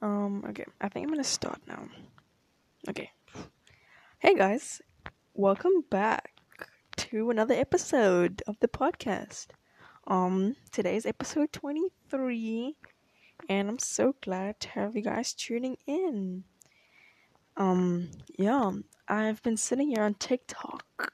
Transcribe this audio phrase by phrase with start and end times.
[0.00, 1.88] Um, okay, I think I'm gonna start now.
[2.88, 3.10] Okay.
[4.20, 4.80] Hey guys,
[5.34, 6.34] welcome back
[6.98, 9.48] to another episode of the podcast.
[10.06, 12.76] Um, today's episode 23,
[13.48, 16.44] and I'm so glad to have you guys tuning in.
[17.56, 18.70] Um, yeah,
[19.08, 21.12] I've been sitting here on TikTok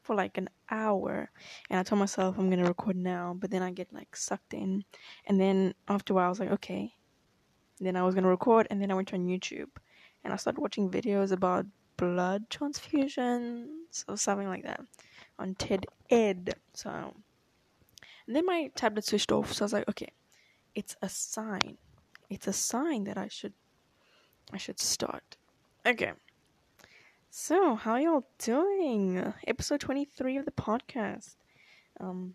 [0.00, 1.28] for like an hour,
[1.68, 4.84] and I told myself I'm gonna record now, but then I get like sucked in,
[5.26, 6.94] and then after a while I was like, okay.
[7.82, 9.70] Then I was gonna record, and then I went on YouTube,
[10.22, 13.66] and I started watching videos about blood transfusions
[14.08, 14.80] or something like that
[15.38, 16.54] on TED Ed.
[16.74, 16.90] So,
[18.26, 20.12] and then my tablet switched off, so I was like, okay,
[20.74, 21.78] it's a sign.
[22.30, 23.52] It's a sign that I should,
[24.52, 25.36] I should start.
[25.84, 26.12] Okay.
[27.30, 29.32] So, how y'all doing?
[29.46, 31.36] Episode 23 of the podcast.
[31.98, 32.34] Um,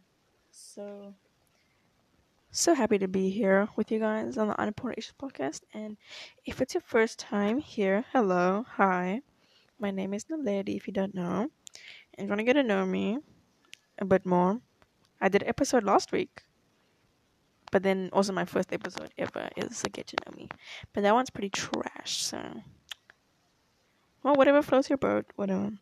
[0.51, 1.13] so,
[2.57, 5.61] so happy to be here with you guys on the Unimportant Issues podcast.
[5.75, 5.95] And
[6.43, 9.21] if it's your first time here, hello, hi.
[9.79, 11.51] My name is Naledi, if you don't know.
[12.15, 13.19] And if you want to get to know me
[13.99, 14.59] a bit more,
[15.21, 16.41] I did an episode last week.
[17.71, 20.49] But then also my first episode ever is a get to know me.
[20.93, 22.41] But that one's pretty trash, so
[24.23, 25.73] well, whatever floats your boat, whatever.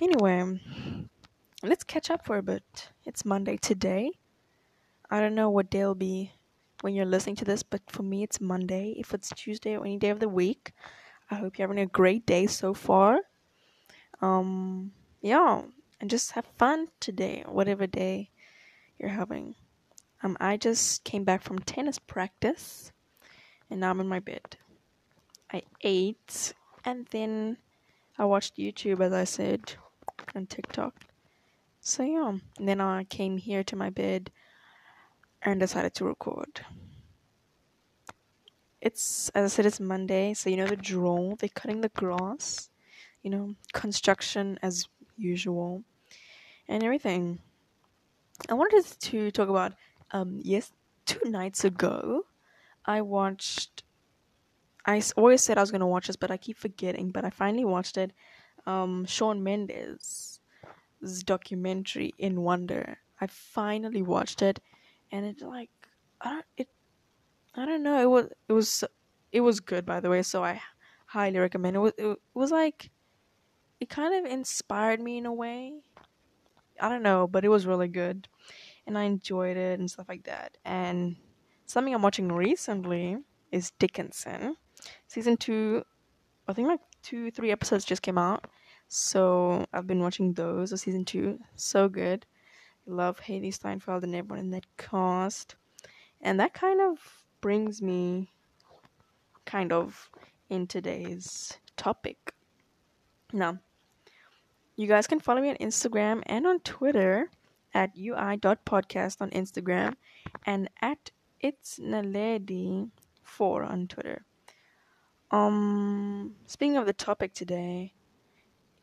[0.00, 0.60] Anyway,
[1.62, 2.88] let's catch up for a bit.
[3.04, 4.12] It's Monday today.
[5.10, 6.32] I don't know what day it'll be
[6.80, 8.94] when you're listening to this, but for me, it's Monday.
[8.98, 10.72] If it's Tuesday or any day of the week,
[11.30, 13.20] I hope you're having a great day so far.
[14.20, 15.62] Um, yeah,
[16.00, 18.30] and just have fun today, whatever day
[18.98, 19.54] you're having.
[20.22, 22.92] Um, I just came back from tennis practice,
[23.70, 24.56] and now I'm in my bed.
[25.52, 27.58] I ate and then
[28.18, 29.74] I watched YouTube as I said
[30.34, 30.94] and TikTok.
[31.80, 34.30] So yeah, and then I came here to my bed
[35.44, 36.64] and decided to record.
[38.80, 41.36] It's as I said, it's Monday, so you know the drill.
[41.38, 42.68] They're cutting the grass,
[43.22, 45.84] you know, construction as usual,
[46.68, 47.40] and everything.
[48.48, 49.72] I wanted to talk about
[50.10, 50.72] um yes,
[51.06, 52.26] two nights ago,
[52.84, 53.82] I watched
[54.86, 57.10] I always said I was gonna watch this, but I keep forgetting.
[57.10, 58.12] But I finally watched it.
[58.66, 60.40] Um, Shawn Mendes'
[61.24, 62.98] documentary in Wonder.
[63.20, 64.60] I finally watched it,
[65.14, 65.70] and it like
[66.20, 66.68] I don't it.
[67.54, 68.02] I don't know.
[68.02, 68.84] It was it was
[69.32, 70.22] it was good by the way.
[70.22, 70.60] So I
[71.06, 71.78] highly recommend it.
[71.78, 72.90] Was it was like
[73.80, 75.74] it kind of inspired me in a way.
[76.80, 78.26] I don't know, but it was really good,
[78.86, 80.58] and I enjoyed it and stuff like that.
[80.64, 81.16] And
[81.66, 83.18] something I'm watching recently
[83.52, 84.56] is Dickinson
[85.06, 85.84] season two,
[86.48, 88.46] I think like two, three episodes just came out.
[88.88, 91.38] So I've been watching those of season two.
[91.56, 92.26] So good.
[92.86, 95.56] Love Hailee Steinfeld and everyone in that cast.
[96.20, 96.98] And that kind of
[97.40, 98.30] brings me
[99.44, 100.10] kind of
[100.48, 102.32] in today's topic.
[103.32, 103.58] Now,
[104.76, 107.30] you guys can follow me on Instagram and on Twitter
[107.74, 109.94] at ui.podcast on Instagram
[110.46, 112.90] and at it's Naledi
[113.22, 114.24] 4 on Twitter.
[115.30, 117.92] Um, speaking of the topic today,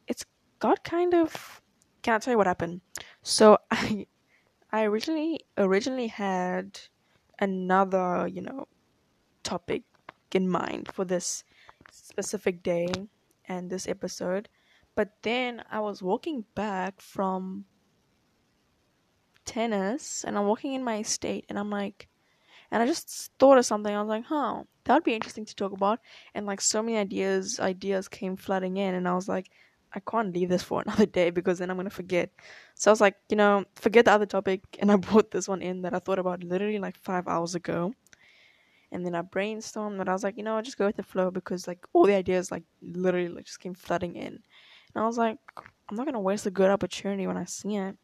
[0.07, 0.25] it's
[0.59, 1.61] got kind of.
[2.03, 2.81] Can I tell you what happened?
[3.23, 4.05] So I,
[4.71, 6.79] I originally originally had
[7.39, 8.67] another you know
[9.43, 9.83] topic
[10.33, 11.43] in mind for this
[11.91, 12.87] specific day
[13.47, 14.49] and this episode,
[14.95, 17.65] but then I was walking back from
[19.45, 22.07] tennis and I'm walking in my estate and I'm like,
[22.71, 23.93] and I just thought of something.
[23.95, 25.99] I was like, huh, that would be interesting to talk about.
[26.35, 29.51] And like so many ideas, ideas came flooding in, and I was like,
[29.93, 32.31] I can't leave this for another day because then I'm gonna forget.
[32.81, 35.61] So I was like, you know, forget the other topic, and I brought this one
[35.61, 37.93] in that I thought about literally like five hours ago.
[38.91, 41.03] And then I brainstormed, and I was like, you know, I'll just go with the
[41.03, 44.41] flow because like all the ideas like literally like just came flooding in.
[44.95, 45.37] And I was like,
[45.89, 47.95] I'm not gonna waste a good opportunity when I see it.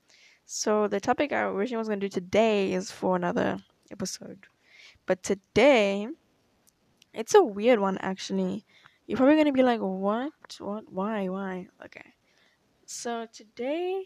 [0.45, 3.57] So the topic I originally was gonna do today is for another
[3.89, 4.45] episode.
[5.07, 6.07] But today
[7.15, 8.63] it's a weird one, actually.
[9.07, 10.33] You're probably gonna be like, what?
[10.59, 10.83] What?
[10.93, 11.29] Why?
[11.29, 11.67] Why?
[11.83, 12.13] Okay.
[12.85, 14.05] So today's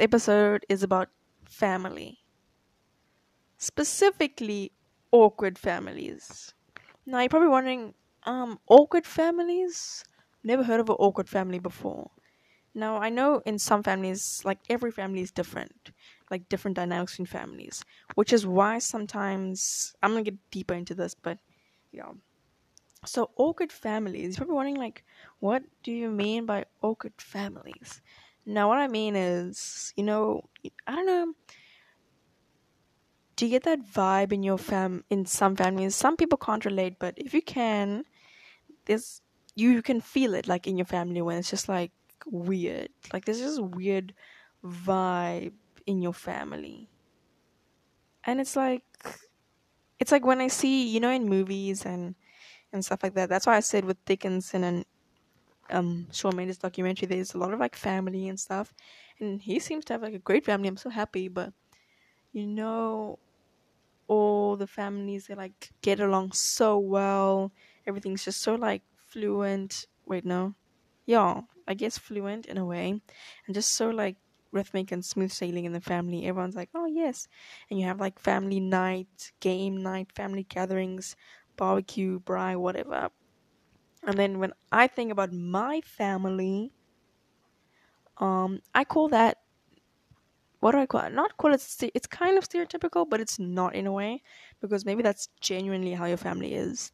[0.00, 1.08] episode is about
[1.44, 2.18] family.
[3.58, 4.72] Specifically,
[5.12, 6.54] awkward families.
[7.06, 7.94] Now, you're probably wondering,
[8.24, 10.04] um, awkward families?
[10.44, 12.10] Never heard of an awkward family before.
[12.74, 15.92] Now, I know in some families, like every family is different,
[16.30, 17.84] like different dynamics in families,
[18.16, 21.38] which is why sometimes I'm gonna get deeper into this, but
[21.92, 22.12] yeah,
[23.04, 24.36] so awkward families.
[24.36, 25.04] You're probably wondering like,
[25.38, 28.02] what do you mean by awkward families?
[28.46, 30.48] Now what I mean is, you know,
[30.86, 31.34] I don't know
[33.36, 35.94] do you get that vibe in your fam in some families?
[35.94, 38.04] Some people can't relate, but if you can,
[38.86, 39.20] there's
[39.54, 41.92] you can feel it like in your family when it's just like
[42.26, 42.88] weird.
[43.12, 44.14] Like there's just weird
[44.64, 45.52] vibe
[45.86, 46.88] in your family.
[48.24, 48.84] And it's like
[50.00, 52.14] it's like when I see, you know, in movies and
[52.72, 53.28] and stuff like that.
[53.28, 54.84] That's why I said with Dickinson and
[55.70, 58.74] um Shawn Mendes documentary, there's a lot of like family and stuff.
[59.20, 60.68] And he seems to have like a great family.
[60.68, 61.52] I'm so happy, but
[62.32, 63.18] you know,
[64.08, 67.52] all the families they like get along so well.
[67.86, 69.86] Everything's just so like fluent.
[70.06, 70.54] Wait, no,
[71.06, 73.00] yeah, I guess fluent in a way,
[73.46, 74.16] and just so like
[74.52, 76.26] rhythmic and smooth sailing in the family.
[76.26, 77.28] Everyone's like, oh yes,
[77.70, 81.16] and you have like family night, game night, family gatherings,
[81.56, 83.10] barbecue, braai, whatever.
[84.06, 86.72] And then when I think about my family,
[88.18, 89.38] um, I call that
[90.60, 91.12] what do I call it?
[91.12, 91.62] Not call it.
[91.94, 94.22] It's kind of stereotypical, but it's not in a way
[94.60, 96.90] because maybe that's genuinely how your family is.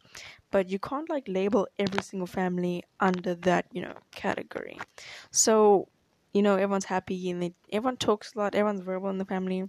[0.51, 4.81] But you can't like label every single family under that you know category.
[5.33, 5.89] So
[6.35, 8.55] you know everyone's happy and they, everyone talks a lot.
[8.55, 9.69] Everyone's verbal in the family,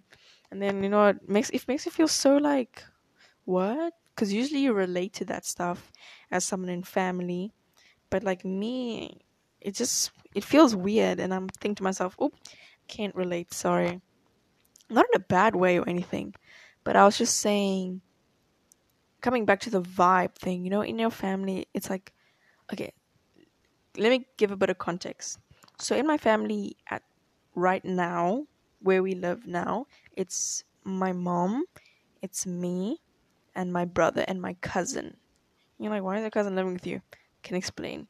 [0.52, 2.84] and then you know it makes it makes you feel so like
[3.46, 3.94] what?
[4.14, 5.92] Because usually you relate to that stuff
[6.32, 7.52] as someone in family,
[8.10, 9.22] but like me,
[9.60, 12.32] it just it feels weird, and I'm thinking to myself, oh
[12.88, 14.02] can't relate, sorry.
[14.90, 16.36] Not in a bad way or anything,
[16.84, 18.02] but I was just saying,
[19.22, 22.14] coming back to the vibe thing, you know, in your family, it's like,
[22.72, 22.94] okay,
[23.98, 25.40] let me give a bit of context.
[25.80, 27.04] So, in my family, at
[27.56, 28.46] right now,
[28.82, 31.66] where we live now, it's my mom,
[32.22, 33.00] it's me,
[33.56, 35.18] and my brother and my cousin.
[35.80, 37.02] You're like, why is your cousin living with you?
[37.42, 38.08] Can explain.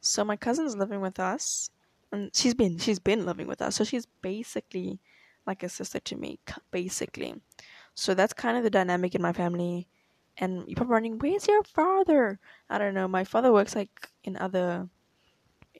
[0.00, 1.70] So my cousin's living with us,
[2.12, 3.76] and she's been she's been living with us.
[3.76, 5.00] So she's basically
[5.46, 6.38] like a sister to me
[6.70, 7.34] basically.
[7.94, 9.88] So that's kind of the dynamic in my family.
[10.38, 12.38] And you're probably wondering where's your father?
[12.68, 13.08] I don't know.
[13.08, 14.88] My father works like in other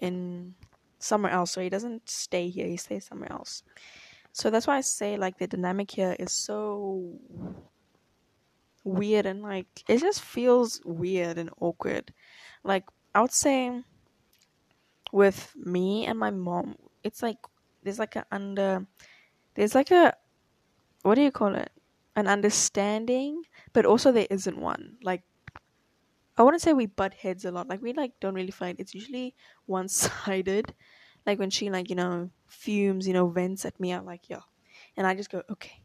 [0.01, 0.55] in
[0.99, 1.51] somewhere else.
[1.51, 3.63] So he doesn't stay here he stays somewhere else.
[4.33, 7.19] So that's why i say like the dynamic here is so
[8.87, 12.15] weird and like it just feels weird and awkward
[12.65, 12.85] like
[13.15, 13.83] i would say
[15.13, 17.39] with me and my mom, it's like
[17.83, 18.87] there's like a under
[19.55, 20.15] there's like a
[21.03, 21.73] what do you call it?
[22.17, 24.99] An understanding, but also there isn't one.
[25.03, 25.25] Like
[26.37, 27.69] I wouldn't say we butt heads a lot.
[27.69, 28.77] Like we like don't really fight.
[28.79, 29.35] It's usually
[29.67, 30.75] one sided.
[31.25, 34.43] Like when she like, you know, fumes, you know, vents at me, I'm like, yeah.
[34.97, 35.83] And I just go, Okay,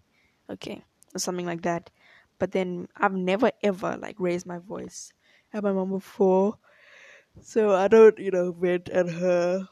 [0.49, 0.83] okay.
[1.15, 1.89] Or something like that.
[2.41, 5.13] But then I've never ever like raised my voice
[5.53, 6.57] at my mom before
[7.39, 9.67] so I don't, you know, vent at her.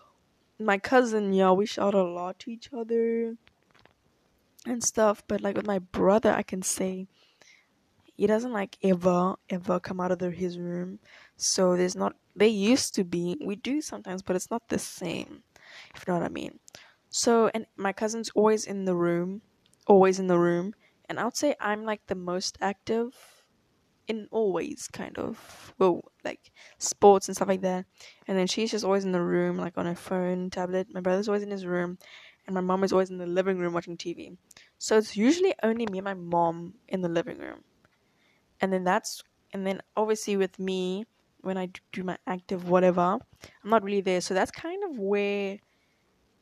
[0.59, 3.37] My cousin, yeah, we shout a lot to each other
[4.67, 5.23] and stuff.
[5.27, 7.07] But like with my brother, I can say
[8.15, 10.99] he doesn't like ever, ever come out of the, his room.
[11.37, 12.15] So there's not.
[12.35, 13.35] They used to be.
[13.43, 15.43] We do sometimes, but it's not the same.
[15.95, 16.59] If you know what I mean.
[17.09, 19.41] So and my cousin's always in the room,
[19.87, 20.75] always in the room,
[21.09, 23.45] and I would say I'm like the most active
[24.07, 25.73] in always kind of.
[25.79, 27.85] Well like sports and stuff like that.
[28.27, 30.87] And then she's just always in the room like on her phone tablet.
[30.93, 31.97] My brother's always in his room
[32.45, 34.35] and my mom is always in the living room watching tv
[34.79, 37.63] so it's usually only me and my mom in the living room.
[38.61, 39.23] And then that's
[39.53, 41.05] and then obviously with me
[41.41, 44.21] when i do my active whatever i'm not really there.
[44.21, 45.59] So that's kind of where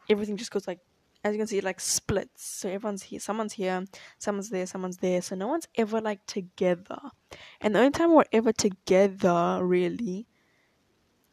[0.10, 0.80] everything just goes like
[1.28, 2.46] as you can see, it like splits.
[2.46, 3.86] So everyone's here, someone's here,
[4.18, 5.22] someone's there, someone's there.
[5.22, 7.00] So no one's ever like together.
[7.62, 10.28] And the only time we're ever together really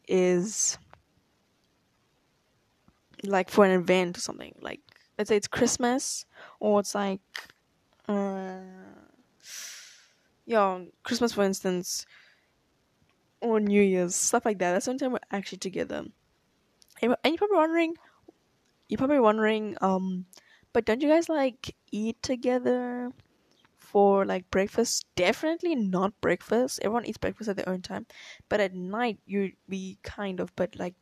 [0.09, 0.79] is
[3.23, 4.55] like for an event or something.
[4.61, 4.81] Like
[5.17, 6.27] let's say it's Christmas
[6.61, 7.21] or it's like
[8.09, 8.59] uh
[10.45, 12.05] yeah, Christmas for instance
[13.41, 14.73] or New Year's, stuff like that.
[14.73, 16.05] That's the only time we're actually together.
[17.03, 17.95] And you're probably wondering,
[18.89, 20.27] you're probably wondering, um,
[20.73, 23.13] but don't you guys like eat together
[23.79, 25.07] for like breakfast?
[25.17, 26.81] Definitely not breakfast.
[26.83, 28.07] Everyone eats breakfast at their own time,
[28.49, 30.55] but at night you we kind of.
[30.57, 30.95] But like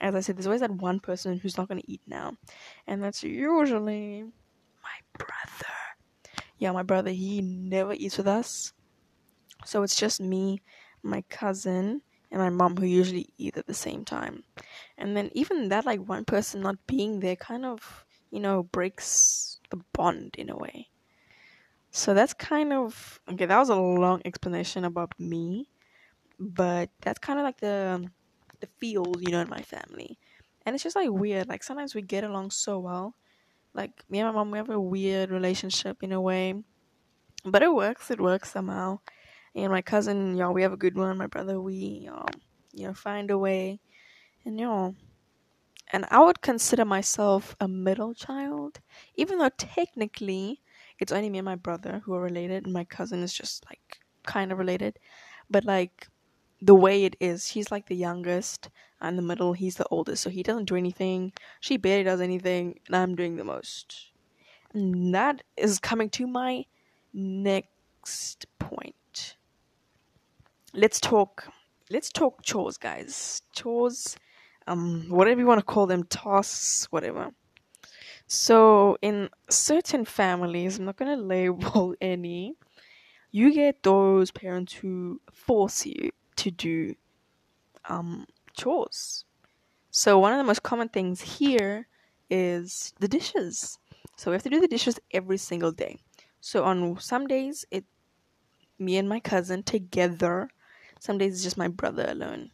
[0.00, 2.36] as I said, there's always that one person who's not gonna eat now,
[2.86, 5.74] and that's usually my brother.
[6.58, 7.10] Yeah, my brother.
[7.10, 8.72] He never eats with us,
[9.64, 10.62] so it's just me,
[11.02, 14.44] my cousin, and my mom who usually eat at the same time.
[14.98, 19.60] And then even that like one person not being there kind of, you know, breaks
[19.70, 20.90] the bond in a way.
[21.90, 25.70] So that's kind of okay, that was a long explanation about me,
[26.40, 28.10] but that's kind of like the
[28.60, 30.18] the feel, you know, in my family.
[30.66, 31.48] And it's just like weird.
[31.48, 33.16] Like sometimes we get along so well.
[33.74, 36.54] Like me and my mom we have a weird relationship in a way.
[37.44, 38.10] but it works.
[38.10, 39.00] It works somehow.
[39.54, 41.18] And my cousin, y'all, we have a good one.
[41.18, 42.26] My brother, we, um,
[42.72, 43.80] you know, find a way.
[44.48, 44.94] And y'all,
[45.92, 48.80] and I would consider myself a middle child,
[49.14, 50.62] even though technically
[50.98, 53.98] it's only me and my brother who are related, and my cousin is just like
[54.24, 54.98] kind of related.
[55.50, 56.08] But like
[56.62, 58.70] the way it is, he's like the youngest.
[59.02, 59.52] I'm the middle.
[59.52, 61.34] He's the oldest, so he doesn't do anything.
[61.60, 64.12] She barely does anything, and I'm doing the most.
[64.72, 66.64] And that is coming to my
[67.12, 69.36] next point.
[70.72, 71.52] Let's talk.
[71.90, 73.42] Let's talk chores, guys.
[73.52, 74.16] Chores,
[74.68, 77.30] um, whatever you want to call them, tasks, whatever.
[78.26, 82.54] So, in certain families, I'm not gonna label any.
[83.30, 86.94] You get those parents who force you to do
[87.88, 89.24] um, chores.
[89.90, 91.88] So one of the most common things here
[92.30, 93.78] is the dishes.
[94.16, 95.98] So we have to do the dishes every single day.
[96.40, 97.84] So on some days it
[98.78, 100.48] me and my cousin together.
[101.00, 102.50] Some days it's just my brother alone.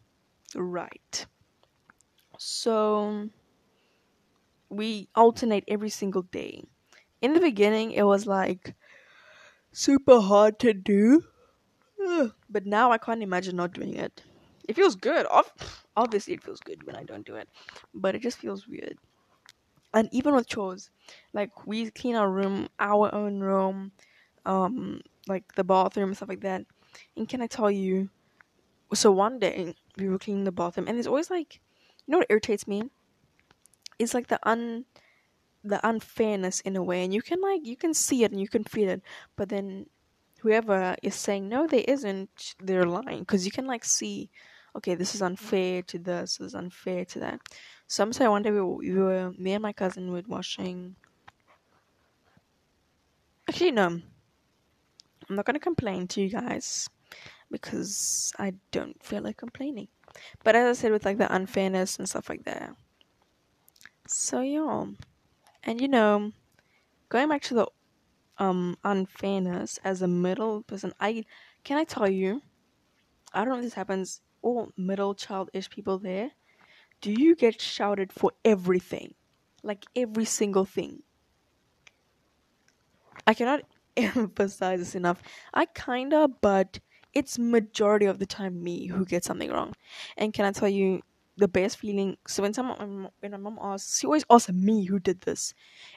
[0.55, 1.27] Right.
[2.39, 3.29] So
[4.69, 6.65] we alternate every single day.
[7.23, 8.75] In the beginning it was like
[9.73, 11.25] super hard to do.
[12.49, 14.23] But now I can't imagine not doing it.
[14.69, 15.27] It feels good.
[15.97, 17.49] Obviously, it feels good when I don't do it,
[17.93, 18.99] but it just feels weird.
[19.95, 20.91] And even with chores,
[21.33, 23.93] like we clean our room, our own room,
[24.47, 26.67] um, like the bathroom and stuff like that.
[27.17, 28.11] And can I tell you?
[28.95, 31.61] So one day we were cleaning the bathroom, and there's always like,
[32.07, 32.85] you know what irritates me?
[33.99, 34.85] It's like the un,
[35.63, 38.49] the unfairness in a way, and you can like you can see it and you
[38.49, 39.03] can feel it,
[39.37, 39.87] but then
[40.45, 44.29] whoever is saying no, there isn't, they're lying because you can like see,
[44.77, 47.41] okay, this is unfair to this, this is unfair to that.
[47.87, 50.97] Some say one day we, we were me and my cousin were washing.
[53.49, 53.87] Actually, no.
[53.87, 56.91] I'm not gonna complain to you guys
[57.51, 59.89] because I don't feel like complaining.
[60.43, 62.75] But as I said, with like the unfairness and stuff like that.
[64.07, 64.87] So yeah,
[65.65, 66.33] and you know,
[67.09, 67.67] going back to the
[68.39, 70.93] um unfairness as a middle person.
[71.01, 71.25] I
[71.65, 72.43] can I tell you,
[73.33, 74.21] I don't know if this happens.
[74.43, 76.31] All middle childish people there,
[77.01, 79.15] do you get shouted for everything,
[79.63, 81.03] like every single thing?
[83.27, 83.63] I cannot
[83.97, 85.23] emphasize this enough.
[85.53, 86.81] I kinda, but
[87.15, 89.75] it's majority of the time me who gets something wrong.
[90.17, 91.03] And can I tell you
[91.37, 92.17] the best feeling?
[92.27, 95.55] So when someone, when my mom asks, she always asks me who did this,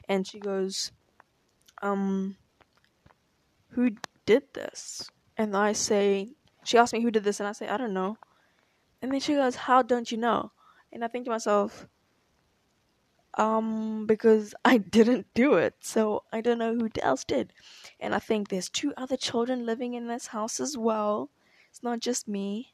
[0.07, 0.91] and she goes,
[1.81, 2.37] um,
[3.69, 3.91] who
[4.25, 5.09] did this?
[5.37, 8.17] And I say, she asked me who did this, and I say, I don't know.
[9.01, 10.51] And then she goes, How don't you know?
[10.91, 11.87] And I think to myself,
[13.37, 17.53] um, because I didn't do it, so I don't know who else did.
[17.99, 21.29] And I think there's two other children living in this house as well.
[21.69, 22.73] It's not just me.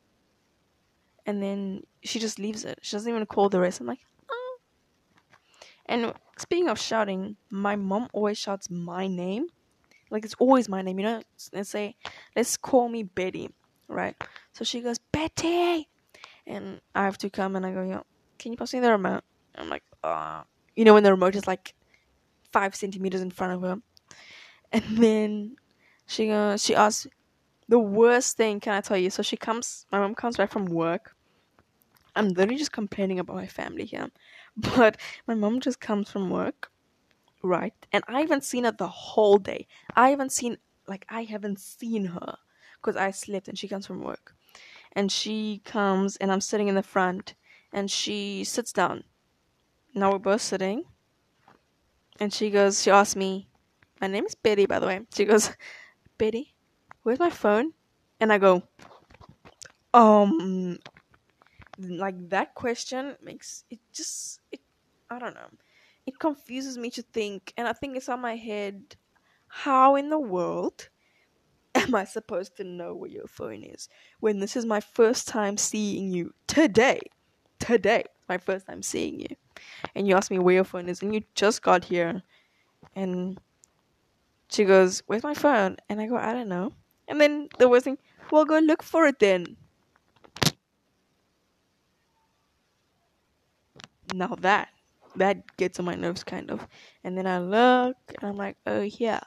[1.26, 2.80] And then she just leaves it.
[2.82, 3.80] She doesn't even call the rest.
[3.80, 4.58] I'm like, oh.
[5.86, 9.48] and speaking of shouting, my mom always shouts my name.
[10.10, 11.24] Like it's always my name, you know?
[11.54, 11.96] Let's say,
[12.36, 13.50] let's call me Betty,
[13.88, 14.16] right?
[14.52, 15.88] So she goes, Betty!
[16.46, 18.04] And I have to come and I go, Yo,
[18.38, 19.24] can you pass me the remote?
[19.56, 20.44] I'm like, uh,
[20.76, 21.74] you know, when the remote is like
[22.52, 23.82] five centimeters in front of her.
[24.72, 25.56] And then
[26.08, 27.08] she goes, she asks,
[27.68, 29.10] the worst thing, can I tell you?
[29.10, 31.16] So she comes, my mom comes back from work.
[32.16, 34.10] I'm literally just complaining about my family here.
[34.58, 36.72] But my mom just comes from work,
[37.42, 37.74] right?
[37.92, 39.68] And I haven't seen her the whole day.
[39.96, 42.38] I haven't seen, like, I haven't seen her
[42.76, 44.36] because I slept and she comes from work.
[44.92, 47.34] And she comes and I'm sitting in the front
[47.72, 49.06] and she sits down.
[49.94, 50.86] Now we're both sitting.
[52.20, 53.48] And she goes, she asks me,
[54.00, 55.02] my name is Betty, by the way.
[55.14, 55.52] She goes,
[56.18, 56.54] Betty,
[57.04, 57.74] where's my phone?
[58.20, 58.64] And I go,
[59.94, 60.78] um,
[61.78, 64.62] like that question makes it just it
[65.10, 65.50] I don't know.
[66.06, 68.96] It confuses me to think and I think it's on my head
[69.48, 70.90] how in the world
[71.76, 75.58] am I supposed to know where your phone is when this is my first time
[75.58, 77.02] seeing you today?
[77.60, 79.36] Today, my first time seeing you.
[79.96, 82.22] And you ask me where your phone is and you just got here.
[82.96, 83.40] And
[84.50, 85.78] she goes, Where's my phone?
[85.90, 86.74] And I go, I don't know.
[87.08, 87.98] And then the worst thing,
[88.32, 89.58] well go look for it then.
[94.14, 94.70] now that
[95.16, 96.68] that gets on my nerves kind of.
[97.04, 99.20] And then i look and i'm like oh yeah.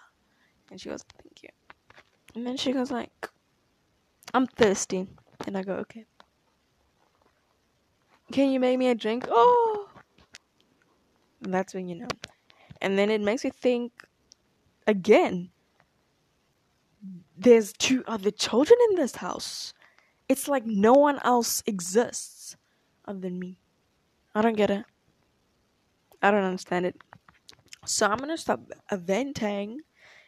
[0.70, 1.50] And she goes thank you.
[2.34, 3.28] And then she goes like
[4.34, 5.06] i'm thirsty.
[5.46, 6.06] And i go okay.
[8.32, 9.26] Can you make me a drink?
[9.30, 9.85] Oh
[11.46, 12.08] and that's when you know
[12.82, 13.92] and then it makes me think
[14.86, 15.50] again
[17.36, 19.74] there's two other children in this house.
[20.28, 22.56] It's like no one else exists
[23.04, 23.58] other than me.
[24.34, 24.84] I don't get it.
[26.22, 26.96] I don't understand it.
[27.84, 28.60] So I'm gonna stop
[28.90, 29.80] venting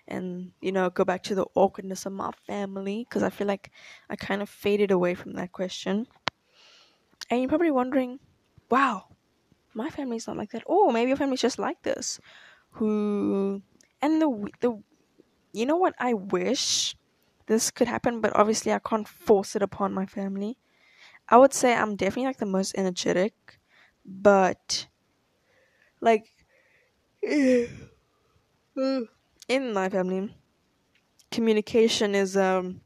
[0.06, 3.70] and you know go back to the awkwardness of my family because I feel like
[4.08, 6.06] I kind of faded away from that question.
[7.30, 8.20] And you're probably wondering,
[8.70, 9.06] wow,
[9.78, 10.64] my family's not like that.
[10.66, 12.20] Oh, maybe your family's just like this.
[12.72, 13.62] Who
[14.02, 14.30] and the
[14.60, 14.70] the
[15.52, 16.96] you know what I wish
[17.46, 20.58] this could happen, but obviously I can't force it upon my family.
[21.28, 23.34] I would say I'm definitely like the most energetic,
[24.04, 24.88] but
[26.00, 26.32] like
[27.22, 27.68] in
[29.72, 30.34] my family,
[31.30, 32.82] communication is um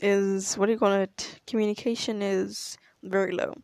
[0.00, 1.40] is what do you call it?
[1.46, 3.54] Communication is very low.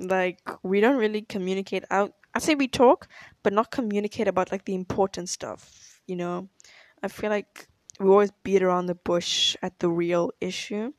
[0.00, 2.14] Like we don't really communicate out.
[2.34, 3.08] I say we talk,
[3.42, 6.00] but not communicate about like the important stuff.
[6.06, 6.48] You know,
[7.02, 10.92] I feel like we always beat around the bush at the real issue,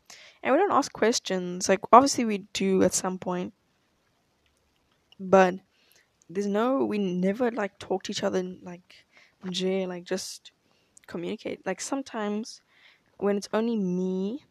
[0.44, 1.68] and we don't ask questions.
[1.68, 3.54] Like obviously we do at some point,
[5.20, 5.56] but
[6.30, 9.06] there's no we never like talk to each other like
[9.50, 10.52] Jay, like just
[11.08, 11.66] communicate.
[11.66, 12.62] Like sometimes
[13.18, 14.46] when it's only me,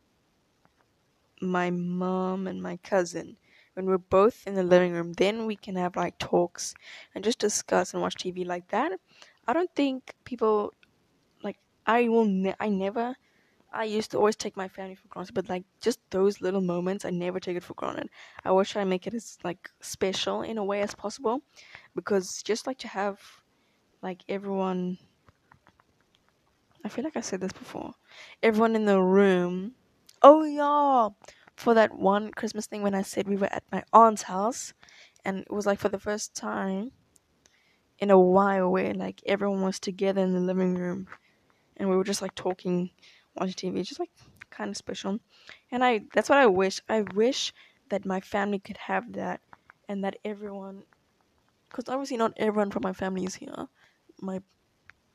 [1.40, 3.36] my mom and my cousin,
[3.80, 6.74] when we're both in the living room, then we can have like talks
[7.14, 8.92] and just discuss and watch TV like that.
[9.48, 10.72] I don't think people
[11.42, 13.16] like I will ne- I never
[13.72, 17.04] I used to always take my family for granted, but like just those little moments,
[17.04, 18.10] I never take it for granted.
[18.44, 21.42] I wish I make it as like special in a way as possible,
[21.94, 23.20] because just like to have
[24.02, 24.98] like everyone.
[26.84, 27.94] I feel like I said this before.
[28.42, 29.76] Everyone in the room.
[30.22, 31.08] Oh yeah,
[31.60, 34.72] for that one Christmas thing when I said we were at my aunt's house,
[35.26, 36.92] and it was like for the first time
[37.98, 41.06] in a while where like everyone was together in the living room,
[41.76, 42.90] and we were just like talking
[43.36, 44.10] watching TV, just like
[44.48, 45.20] kind of special.
[45.70, 46.80] And I that's what I wish.
[46.88, 47.52] I wish
[47.90, 49.42] that my family could have that,
[49.86, 50.84] and that everyone,
[51.68, 53.68] because obviously not everyone from my family is here,
[54.18, 54.40] my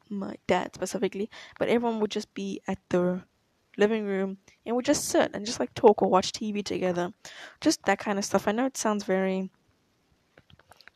[0.10, 1.28] my dad specifically,
[1.58, 3.24] but everyone would just be at the
[3.78, 7.14] living room and we just sit and just like talk or watch TV together,
[7.62, 8.48] just that kind of stuff.
[8.48, 9.50] I know it sounds very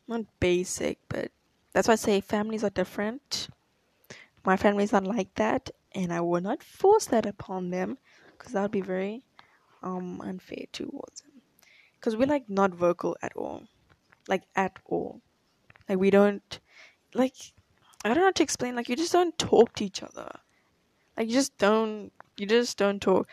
[0.07, 1.31] not basic, but
[1.73, 3.49] that's why I say families are different.
[4.45, 7.97] My family's not like that, and I will not force that upon them
[8.31, 9.23] because that would be very
[9.83, 11.41] um unfair towards them.
[11.95, 13.63] Because we're like not vocal at all,
[14.27, 15.21] like at all.
[15.87, 16.59] Like we don't
[17.13, 17.35] like
[18.03, 18.75] I don't know how to explain.
[18.75, 20.31] Like you just don't talk to each other.
[21.17, 22.11] Like you just don't.
[22.39, 23.27] You just don't talk.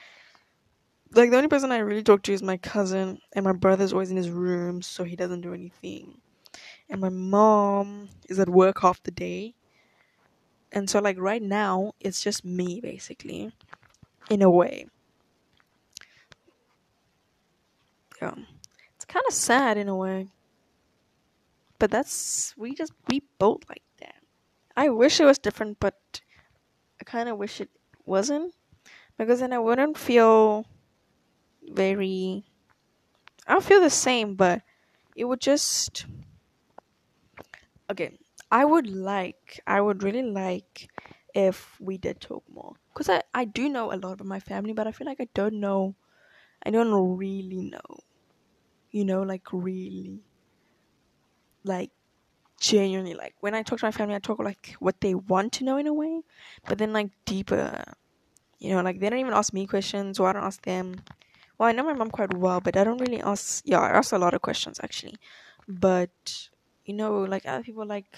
[1.12, 4.10] Like the only person I really talk to is my cousin, and my brother's always
[4.10, 6.20] in his room, so he doesn't do anything.
[6.90, 9.54] And my mom is at work half the day,
[10.72, 13.52] and so like right now it's just me basically
[14.30, 14.86] in a way.
[18.20, 18.34] Yeah.
[18.96, 20.28] It's kind of sad in a way.
[21.78, 24.16] But that's we just we both like that.
[24.76, 26.20] I wish it was different but
[27.00, 27.70] i kind of wish it
[28.06, 28.54] wasn't
[29.18, 30.66] because then i wouldn't feel
[31.72, 32.44] very
[33.46, 34.62] i don't feel the same but
[35.16, 36.06] it would just
[37.90, 40.88] okay I would like, I would really like
[41.34, 42.74] if we did talk more.
[42.94, 45.26] Because I, I do know a lot about my family, but I feel like I
[45.34, 45.96] don't know,
[46.64, 47.98] I don't really know.
[48.90, 50.24] You know, like really.
[51.64, 51.90] Like,
[52.60, 55.64] genuinely, like, when I talk to my family, I talk like what they want to
[55.64, 56.22] know in a way,
[56.66, 57.94] but then, like, deeper.
[58.58, 60.96] You know, like, they don't even ask me questions, or I don't ask them.
[61.58, 64.12] Well, I know my mom quite well, but I don't really ask, yeah, I ask
[64.12, 65.16] a lot of questions actually.
[65.68, 66.48] But,
[66.84, 68.16] you know, like, other people, like,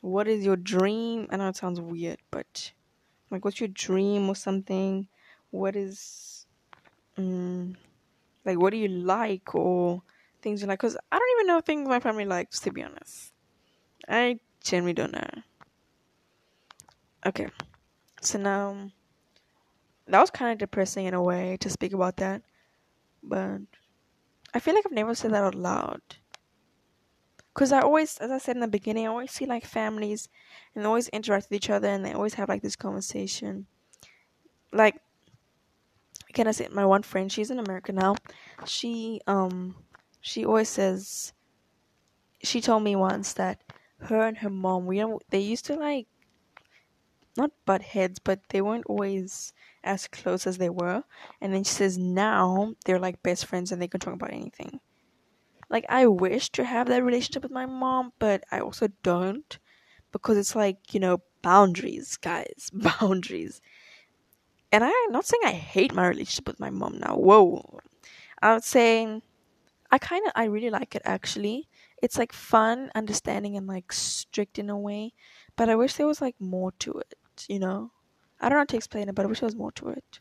[0.00, 1.26] what is your dream?
[1.30, 2.72] I know it sounds weird, but
[3.30, 5.08] like, what's your dream or something?
[5.50, 6.46] What is,
[7.16, 7.76] um,
[8.44, 10.02] like, what do you like or
[10.42, 10.78] things you like?
[10.80, 13.32] Because I don't even know things my family likes, to be honest.
[14.08, 15.30] I generally don't know.
[17.26, 17.48] Okay,
[18.20, 18.90] so now
[20.06, 22.42] that was kind of depressing in a way to speak about that,
[23.22, 23.60] but
[24.52, 26.00] I feel like I've never said that out loud.
[27.52, 30.28] Because I always, as I said in the beginning, I always see like families
[30.74, 33.66] and they always interact with each other and they always have like this conversation.
[34.72, 35.00] Like,
[36.32, 37.30] can I say my one friend?
[37.30, 38.16] She's in America now.
[38.66, 39.76] She um,
[40.20, 41.32] she always says.
[42.42, 43.62] She told me once that
[44.04, 46.06] her and her mom, we don't, they used to like,
[47.36, 49.52] not butt heads, but they weren't always
[49.84, 51.04] as close as they were.
[51.40, 54.80] And then she says now they're like best friends and they can talk about anything
[55.70, 59.58] like I wish to have that relationship with my mom, but I also don't
[60.12, 62.70] because it's like, you know, boundaries, guys.
[63.00, 63.60] Boundaries.
[64.70, 67.16] And I'm not saying I hate my relationship with my mom now.
[67.16, 67.80] Whoa.
[68.42, 69.20] I would say
[69.90, 71.68] I kind of, I really like it actually.
[72.02, 75.14] It's like fun, understanding, and like strict in a way.
[75.56, 77.14] But I wish there was like more to it,
[77.48, 77.90] you know?
[78.40, 80.20] I don't know how to explain it, but I wish there was more to it.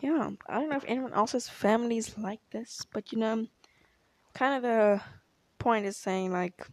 [0.00, 3.46] Yeah, I don't know if anyone else's family is like this, but you know,
[4.34, 5.02] kind of the
[5.58, 6.66] point is saying like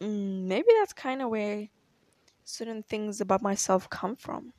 [0.00, 1.68] mm, maybe that's kind of where
[2.44, 4.52] certain things about myself come from.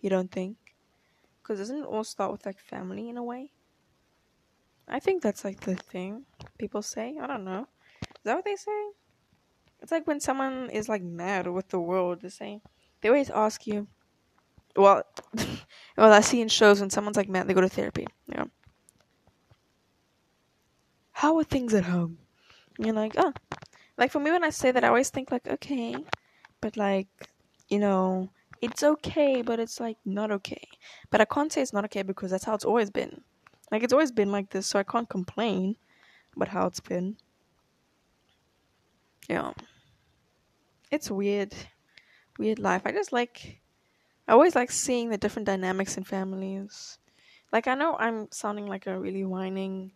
[0.00, 0.56] You don't think?
[1.42, 3.52] Because doesn't it all start with like family in a way?
[4.88, 6.26] I think that's like the thing
[6.58, 7.16] people say.
[7.20, 7.68] I don't know.
[8.02, 8.90] Is that what they say?
[9.82, 12.60] It's like when someone is like mad with the world, they say
[13.00, 13.88] they always ask you.
[14.76, 15.02] Well,
[15.96, 18.06] well, I see in shows when someone's like mad, they go to therapy.
[18.28, 18.44] Yeah.
[21.12, 22.18] How are things at home?
[22.76, 23.32] And you're like, oh,
[23.98, 25.96] like for me when I say that, I always think like, okay,
[26.60, 27.08] but like,
[27.68, 30.68] you know, it's okay, but it's like not okay.
[31.10, 33.22] But I can't say it's not okay because that's how it's always been.
[33.70, 35.76] Like it's always been like this, so I can't complain
[36.36, 37.16] about how it's been.
[39.30, 39.52] Yeah.
[40.90, 41.54] It's weird.
[42.38, 42.82] Weird life.
[42.86, 43.62] I just like
[44.28, 46.98] I always like seeing the different dynamics in families.
[47.52, 49.92] Like I know I'm sounding like a really whining,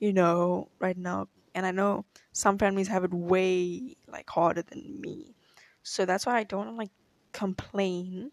[0.00, 5.00] you know, right now, and I know some families have it way like harder than
[5.00, 5.34] me.
[5.82, 6.92] So that's why I don't like
[7.32, 8.32] complain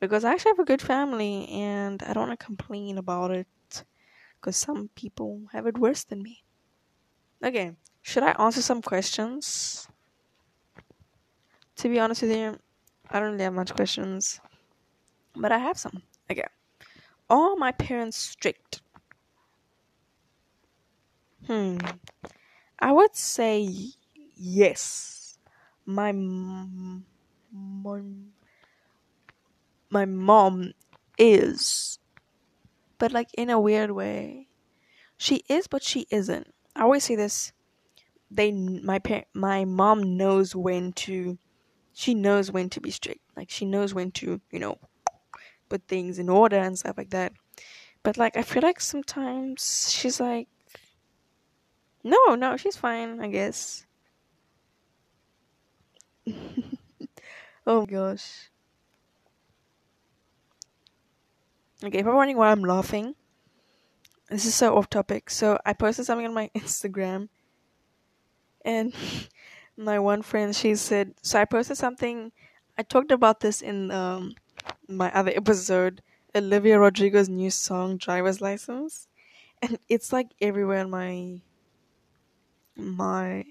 [0.00, 3.48] because I actually have a good family and I don't want to complain about it
[4.40, 6.44] because some people have it worse than me.
[7.42, 9.88] Okay, should I answer some questions?
[11.76, 12.58] To be honest with you,
[13.10, 14.40] I don't really have much questions,
[15.36, 16.02] but I have some.
[16.30, 16.44] Okay,
[17.30, 18.82] are my parents strict?
[21.46, 21.78] Hmm,
[22.78, 23.68] I would say
[24.36, 25.38] yes.
[25.86, 27.06] My m-
[27.52, 28.02] my,
[29.90, 30.72] my mom
[31.18, 31.98] is
[32.98, 34.48] but like in a weird way
[35.16, 37.52] she is but she isn't i always say this
[38.34, 41.38] they my parent my mom knows when to
[41.92, 44.78] she knows when to be strict like she knows when to you know
[45.68, 47.32] put things in order and stuff like that
[48.02, 50.48] but like i feel like sometimes she's like
[52.04, 53.86] no no she's fine i guess
[57.66, 58.50] oh my gosh.
[61.84, 63.14] Okay, if I'm wondering why I'm laughing,
[64.30, 65.30] this is so off topic.
[65.30, 67.28] So I posted something on my Instagram,
[68.64, 68.94] and
[69.76, 72.32] my one friend she said, so I posted something.
[72.78, 74.34] I talked about this in um,
[74.88, 76.02] my other episode,
[76.34, 79.08] Olivia Rodrigo's new song "Driver's License,"
[79.62, 81.42] and it's like everywhere on my
[82.76, 83.44] my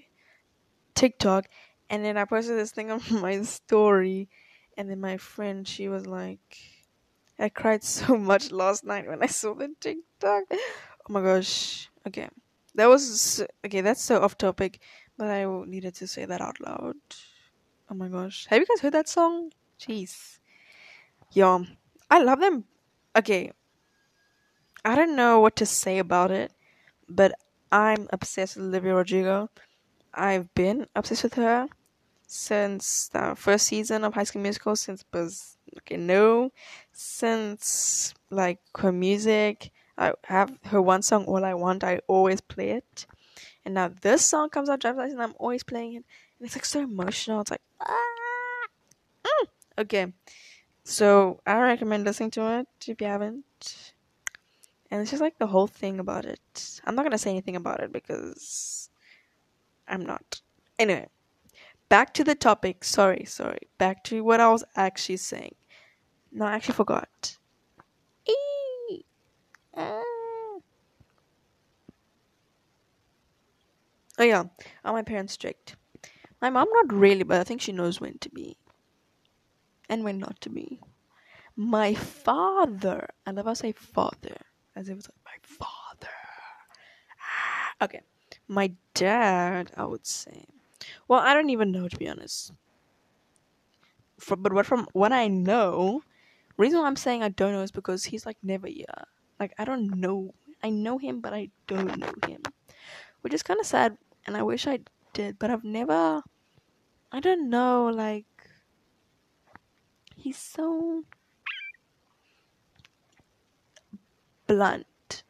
[0.94, 1.46] TikTok,
[1.90, 4.28] and then I posted this thing on my story,
[4.76, 6.58] and then my friend, she was like,
[7.38, 10.44] I cried so much last night when I saw the TikTok.
[10.52, 11.90] Oh my gosh.
[12.06, 12.28] Okay.
[12.74, 14.80] That was, okay, that's so off topic,
[15.30, 16.96] I needed to say that out loud.
[17.90, 18.46] Oh my gosh.
[18.48, 19.52] Have you guys heard that song?
[19.78, 20.38] Jeez.
[21.32, 21.64] Yeah.
[22.10, 22.64] I love them.
[23.16, 23.52] Okay.
[24.84, 26.52] I don't know what to say about it,
[27.08, 27.32] but
[27.70, 29.48] I'm obsessed with Olivia Rodrigo.
[30.12, 31.68] I've been obsessed with her
[32.26, 36.50] since the first season of High School Musical, since Buzz, okay, no,
[36.92, 39.70] since like her music.
[39.98, 43.06] I have her one song, All I Want, I always play it.
[43.64, 46.04] And now this song comes out, Driver's License, and I'm always playing it.
[46.38, 47.40] And it's like so emotional.
[47.40, 48.66] It's like, ah!
[49.24, 49.46] Mm.
[49.78, 50.12] Okay.
[50.84, 53.94] So I recommend listening to it if you haven't.
[54.90, 56.80] And it's just like the whole thing about it.
[56.84, 58.90] I'm not going to say anything about it because
[59.86, 60.40] I'm not.
[60.78, 61.08] Anyway
[61.92, 62.84] back to the topic.
[62.84, 63.68] Sorry, sorry.
[63.76, 65.54] Back to what I was actually saying.
[66.32, 67.36] No, I actually forgot.
[68.26, 69.04] Eee!
[69.76, 70.11] Ah.
[74.18, 74.44] Oh yeah,
[74.84, 75.76] are my parents strict?
[76.40, 78.56] My mom not really, but I think she knows when to be
[79.88, 80.80] and when not to be.
[81.56, 84.36] My father, I love how I say father,
[84.76, 86.14] as if it's like my father.
[87.20, 88.00] Ah, okay,
[88.48, 90.46] my dad, I would say
[91.08, 92.52] well, I don't even know to be honest.
[94.28, 96.02] But what from what I know,
[96.56, 98.86] reason why I'm saying I don't know is because he's like never here.
[99.40, 100.34] Like I don't know.
[100.62, 102.42] I know him, but I don't know him,
[103.22, 103.96] which is kind of sad.
[104.26, 104.80] And I wish I
[105.12, 106.22] did, but I've never.
[107.10, 107.86] I don't know.
[107.86, 108.26] Like
[110.16, 111.04] he's so
[114.46, 115.24] blunt.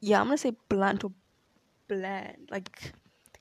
[0.00, 1.12] Yeah, I'm gonna say blunt or
[1.88, 2.48] bland.
[2.50, 2.92] Like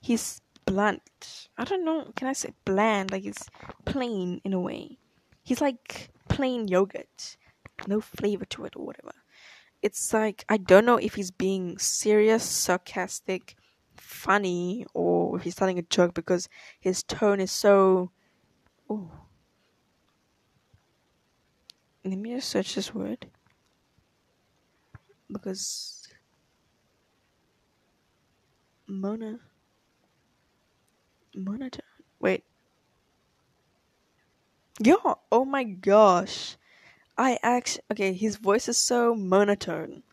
[0.01, 1.49] he's blunt.
[1.57, 2.11] I don't know.
[2.15, 3.11] Can I say bland?
[3.11, 3.49] Like it's
[3.85, 4.97] plain in a way.
[5.43, 7.37] He's like plain yogurt,
[7.87, 9.13] no flavor to it or whatever.
[9.85, 13.55] It's like I don't know if he's being serious, sarcastic,
[13.95, 18.09] funny, or if he's telling a joke because his tone is so.
[18.89, 19.11] Oh.
[22.03, 23.27] Let me just search this word
[25.31, 26.07] because
[28.87, 29.39] Mona
[31.35, 31.81] monotone.
[32.19, 32.43] Wait.
[34.79, 35.13] Yeah.
[35.31, 36.57] Oh my gosh.
[37.17, 38.13] I actually okay.
[38.13, 40.03] His voice is so monotone.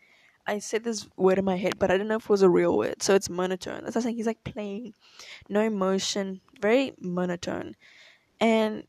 [0.47, 2.51] I said this word in my head, but I don't know if it was a
[2.51, 3.03] real word.
[3.03, 3.85] So it's monotone.
[3.85, 4.17] That's what I'm saying.
[4.17, 4.95] He's like playing,
[5.49, 7.77] no emotion, very monotone,
[8.41, 8.85] and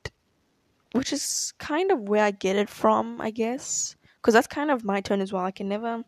[0.93, 4.83] which is kind of where I get it from, I guess, because that's kind of
[4.83, 5.45] my tone as well.
[5.45, 6.03] I can never,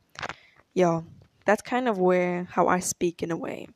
[0.73, 1.01] yeah,
[1.45, 3.67] that's kind of where how I speak in a way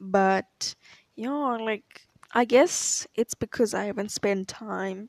[0.00, 0.74] but
[1.16, 5.08] know like i guess it's because i haven't spent time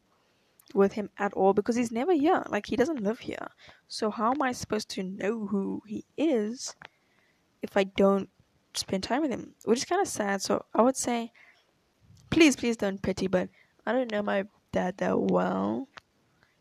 [0.75, 2.43] with him at all because he's never here.
[2.49, 3.47] Like he doesn't live here.
[3.87, 6.75] So how am i supposed to know who he is
[7.61, 8.29] if i don't
[8.73, 9.55] spend time with him?
[9.63, 10.41] Which is kind of sad.
[10.41, 11.31] So i would say
[12.29, 13.49] please please don't pity but
[13.85, 15.87] i don't know my dad that well.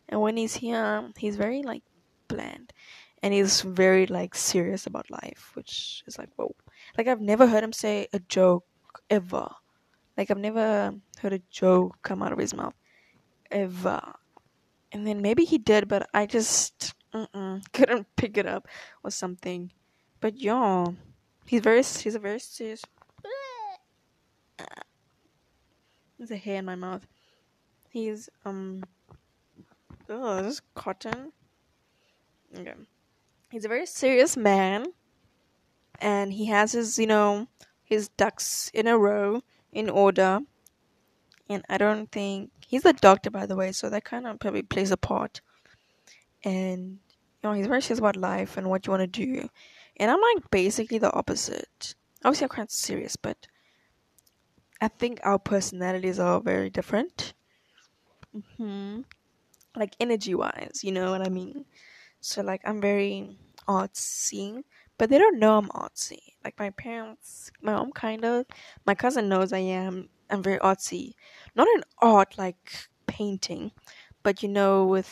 [0.08, 1.82] And when he's here he's very like
[2.28, 2.72] bland.
[3.22, 6.54] And he's very like serious about life which is like whoa.
[6.96, 8.64] Like I've never heard him say a joke
[9.10, 9.48] ever.
[10.16, 12.74] Like I've never heard a joke come out of his mouth
[13.54, 14.02] ever.
[14.92, 16.94] And then maybe he did, but I just
[17.72, 18.68] couldn't pick it up
[19.02, 19.72] or something.
[20.20, 20.98] But y'all, yeah,
[21.46, 22.82] he's very he's a very serious.
[26.18, 27.06] There's a hair in my mouth.
[27.88, 28.84] He's um.
[30.08, 31.32] Oh, this is cotton.
[32.56, 32.74] Okay.
[33.50, 34.86] He's a very serious man
[36.00, 37.48] and he has his you know
[37.82, 40.40] his ducks in a row in order
[41.54, 44.62] and i don't think he's a doctor by the way so that kind of probably
[44.62, 45.40] plays a part.
[46.44, 49.48] And you know he's very serious about life and what you want to do.
[49.96, 51.94] And i'm like basically the opposite.
[52.24, 53.46] Obviously i'm quite serious but
[54.80, 57.34] i think our personalities are very different.
[58.56, 59.02] Hmm
[59.76, 61.64] like energy wise you know what i mean?
[62.20, 64.62] So like i'm very artsy
[64.98, 66.20] but they don't know I'm artsy.
[66.44, 68.46] Like my parents, my mom kind of,
[68.86, 70.08] my cousin knows I am.
[70.30, 71.14] I'm very artsy,
[71.54, 73.72] not an art like painting,
[74.22, 75.08] but you know with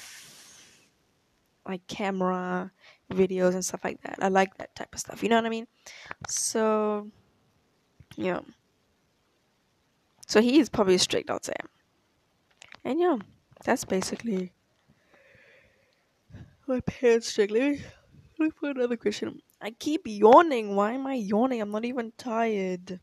[1.67, 2.71] like camera,
[3.11, 4.19] videos and stuff like that.
[4.21, 5.23] I like that type of stuff.
[5.23, 5.67] You know what I mean?
[6.29, 7.11] So,
[8.17, 8.41] yeah.
[10.27, 11.55] So he is probably strict, I'd say.
[12.85, 13.19] And yeah,
[13.65, 14.53] that's basically
[16.67, 17.53] my parents strict.
[17.53, 17.79] Let
[18.39, 19.41] me for another question.
[19.61, 20.75] I keep yawning.
[20.75, 21.61] Why am I yawning?
[21.61, 22.99] I'm not even tired.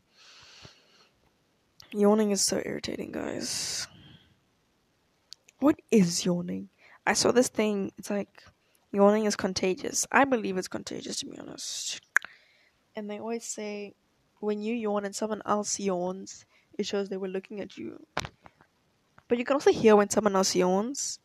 [1.92, 3.88] Yawning is so irritating, guys.
[5.58, 6.68] What is yawning?
[7.06, 7.90] I saw this thing.
[7.98, 8.44] It's like
[8.92, 10.06] yawning is contagious.
[10.12, 12.00] I believe it's contagious, to be honest.
[12.94, 13.94] And they always say
[14.38, 16.46] when you yawn and someone else yawns,
[16.78, 18.06] it shows they were looking at you.
[19.28, 21.18] But you can also hear when someone else yawns,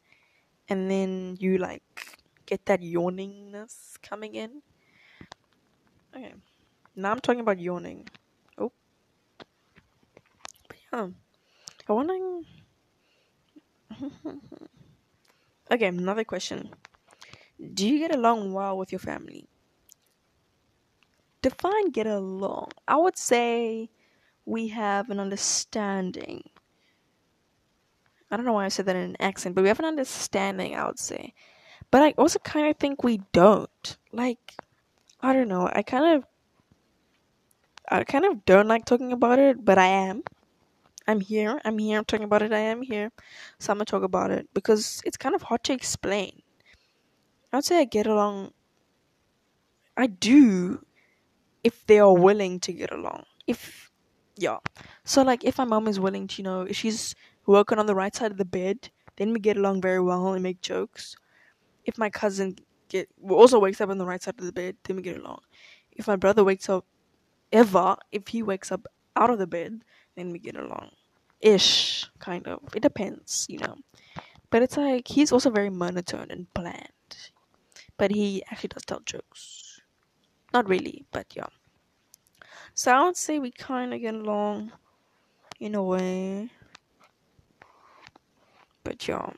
[0.67, 1.83] and then you like
[2.45, 4.61] get that yawningness coming in.
[6.15, 6.33] Okay.
[6.95, 8.07] Now I'm talking about yawning.
[10.95, 11.07] Yeah.
[11.89, 12.45] I'm wondering.
[15.71, 16.69] okay, another question.
[17.73, 19.45] Do you get along well with your family?
[21.41, 22.71] Define get along.
[22.87, 23.89] I would say
[24.45, 26.49] we have an understanding.
[28.31, 30.75] I don't know why I said that in an accent, but we have an understanding,
[30.75, 31.33] I would say.
[31.91, 33.97] But I also kind of think we don't.
[34.13, 34.55] Like,
[35.19, 35.69] I don't know.
[35.71, 36.25] I kind of
[37.91, 40.23] I kind of don't like talking about it, but I am.
[41.07, 41.61] I'm here.
[41.65, 41.99] I'm here.
[41.99, 42.53] I'm talking about it.
[42.53, 43.11] I am here.
[43.59, 46.41] So I'm gonna talk about it because it's kind of hard to explain.
[47.53, 48.51] I would say I get along.
[49.97, 50.85] I do,
[51.63, 53.25] if they are willing to get along.
[53.47, 53.91] If
[54.37, 54.57] yeah,
[55.05, 57.15] so like if my mom is willing to, you know, if she's
[57.45, 60.43] working on the right side of the bed, then we get along very well and
[60.43, 61.15] make jokes.
[61.85, 62.57] If my cousin
[62.89, 65.41] get also wakes up on the right side of the bed, then we get along.
[65.91, 66.85] If my brother wakes up
[67.51, 69.83] ever, if he wakes up out of the bed,
[70.15, 70.91] then we get along.
[71.41, 72.61] Ish, kind of.
[72.75, 73.77] It depends, you know.
[74.49, 76.89] But it's like he's also very monotone and bland.
[77.97, 79.81] But he actually does tell jokes.
[80.53, 81.47] Not really, but yeah.
[82.73, 84.71] So I would say we kind of get along
[85.59, 86.51] in a way.
[88.83, 89.31] But yeah.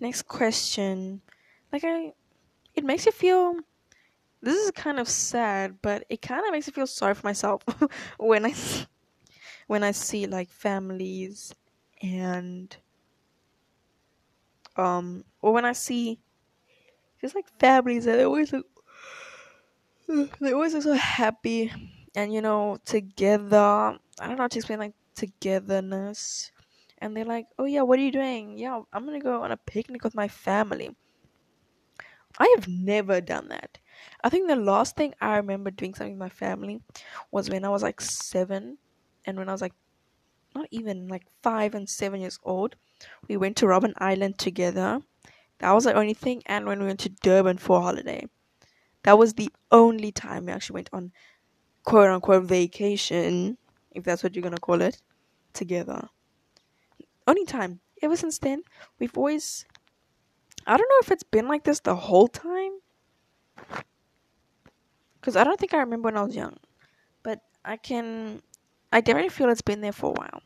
[0.00, 1.22] Next question
[1.72, 2.14] like I,
[2.74, 3.56] it makes you feel
[4.42, 7.62] this is kind of sad, but it kind of makes me feel sorry for myself
[8.18, 8.54] when I
[9.70, 11.54] when I see like families
[12.02, 12.76] and
[14.76, 16.20] um or when I see
[17.20, 18.66] just like families that they always look
[20.40, 21.72] they always look so happy
[22.14, 23.56] and you know together.
[23.56, 26.52] I don't know how to explain like togetherness.
[26.98, 28.58] And they're like oh yeah what are you doing?
[28.58, 30.94] Yeah I'm gonna go on a picnic with my family.
[32.38, 33.78] I have never done that.
[34.24, 36.82] I think the last thing I remember doing something with my family
[37.30, 38.78] was when I was like seven
[39.30, 39.74] and when I was like
[40.54, 42.76] not even like five and seven years old
[43.28, 45.00] we went to Robben Island together
[45.60, 48.26] that was the only thing and when we went to Durban for a holiday
[49.04, 51.12] that was the only time we actually went on
[51.84, 53.56] quote unquote vacation,
[53.92, 55.00] if that's what you're gonna call it,
[55.52, 56.08] together.
[57.26, 57.80] Only time.
[58.02, 58.62] Ever since then,
[58.98, 59.66] we've always.
[60.66, 62.72] I don't know if it's been like this the whole time.
[65.20, 66.56] Because I don't think I remember when I was young.
[67.22, 68.42] But I can.
[68.92, 70.42] I definitely feel it's been there for a while.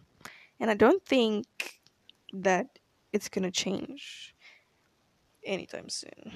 [0.61, 1.81] And I don't think
[2.33, 2.79] that
[3.13, 4.35] it's gonna change
[5.45, 6.33] anytime soon.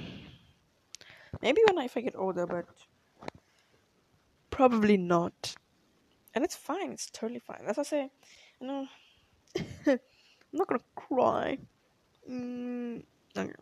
[1.43, 2.67] Maybe when I, if I get older, but
[4.51, 5.55] probably not.
[6.35, 6.93] And it's fine.
[6.93, 7.63] It's totally fine.
[7.67, 8.11] As I say,
[8.61, 8.87] you know,
[9.87, 9.99] I'm
[10.53, 11.59] not gonna cry.
[12.31, 13.03] Mm,
[13.37, 13.53] okay.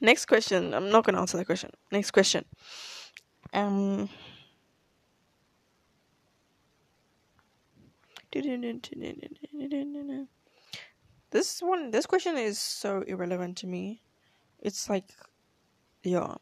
[0.00, 0.74] Next question.
[0.74, 1.70] I'm not gonna answer that question.
[1.90, 2.44] Next question.
[3.52, 4.08] Um.
[11.30, 14.02] This one, this question is so irrelevant to me.
[14.60, 15.10] It's like,
[16.02, 16.34] yeah.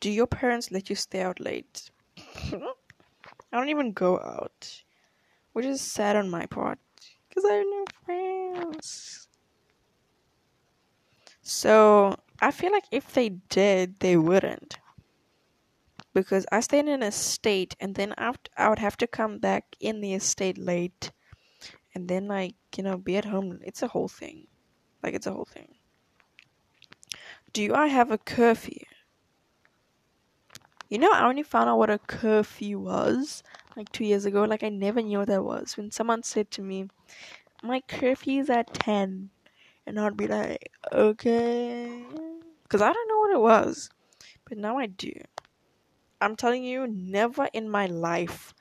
[0.00, 1.90] Do your parents let you stay out late?
[2.18, 4.82] I don't even go out,
[5.52, 6.78] which is sad on my part
[7.28, 9.28] because I have no friends.
[11.40, 14.78] So I feel like if they did, they wouldn't.
[16.12, 20.00] Because I stayed in a state and then I would have to come back in
[20.00, 21.12] the estate late
[21.94, 23.60] and then like, you know, be at home.
[23.62, 24.46] It's a whole thing.
[25.02, 25.74] Like it's a whole thing.
[27.52, 28.84] Do I have a curfew?
[30.88, 33.42] You know, I only found out what a curfew was
[33.76, 34.44] like two years ago.
[34.44, 35.76] Like, I never knew what that was.
[35.76, 36.88] When someone said to me,
[37.62, 39.30] My curfew is at 10,
[39.86, 42.04] and I'd be like, Okay.
[42.62, 43.90] Because I don't know what it was.
[44.48, 45.12] But now I do.
[46.20, 48.54] I'm telling you, never in my life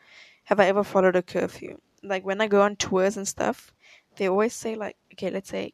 [0.45, 1.77] have I ever followed a curfew.
[2.03, 3.73] Like, when I go on tours and stuff,
[4.17, 5.73] they always say, like, okay, let's say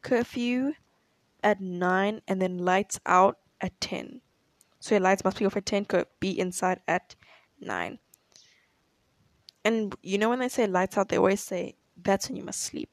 [0.00, 0.72] curfew
[1.44, 4.20] at 9 and then lights out at 10
[4.82, 7.14] so your lights must be off at 10, could be inside at
[7.60, 8.00] 9.
[9.64, 12.60] And you know when they say lights out, they always say that's when you must
[12.60, 12.90] sleep.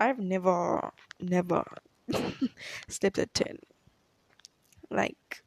[0.00, 1.64] I've never, never
[2.88, 3.58] slept at 10.
[4.90, 5.42] Like,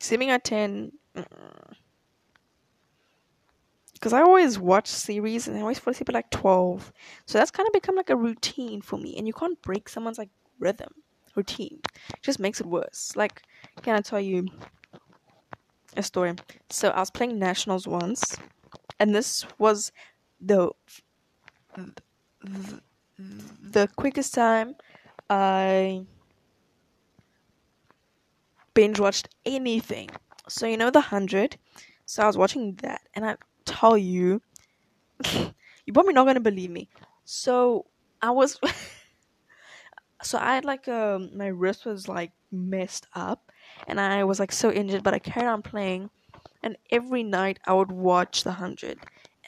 [0.00, 0.90] sleeping at 10,
[4.00, 6.90] because I always watch series and I always fall asleep at like 12.
[7.26, 9.14] So that's kind of become like a routine for me.
[9.18, 10.94] And you can't break someone's like rhythm,
[11.36, 11.80] routine.
[12.08, 13.12] It just makes it worse.
[13.14, 13.42] Like,
[13.82, 14.48] can I tell you,
[15.96, 16.34] a story.
[16.70, 18.36] So I was playing nationals once,
[18.98, 19.92] and this was
[20.40, 20.70] the
[21.74, 22.80] the,
[23.18, 24.76] the quickest time
[25.28, 26.06] I
[28.74, 30.10] binge watched anything.
[30.48, 31.56] So you know the hundred.
[32.06, 33.36] So I was watching that, and I
[33.70, 34.42] tell you,
[35.34, 36.88] you probably not gonna believe me.
[37.24, 37.86] So
[38.22, 38.58] I was,
[40.22, 43.50] so I had like um my wrist was like messed up,
[43.86, 46.10] and I was like so injured, but I carried on playing.
[46.62, 48.98] And every night I would watch The Hundred,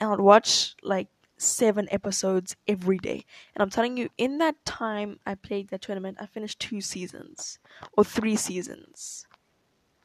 [0.01, 1.09] and I would watch like
[1.39, 3.25] seven episodes every day.
[3.55, 7.59] And I'm telling you, in that time I played that tournament, I finished two seasons
[7.97, 9.27] or three seasons.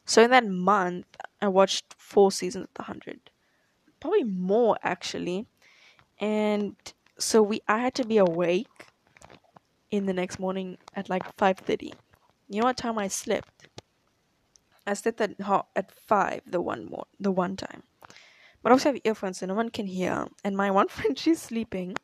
[0.06, 1.06] So in that month,
[1.42, 3.32] I watched four seasons of The Hundred,
[4.08, 5.48] probably more actually.
[6.20, 6.76] And
[7.20, 8.88] so we, I had to be awake
[9.92, 11.94] in the next morning at like five thirty.
[12.48, 13.68] You know what time I slept?
[14.86, 15.36] I slept at
[15.76, 17.84] at five the one more the one time.
[18.64, 20.28] But I also have earphones so no one can hear.
[20.44, 21.96] And my one friend she's sleeping,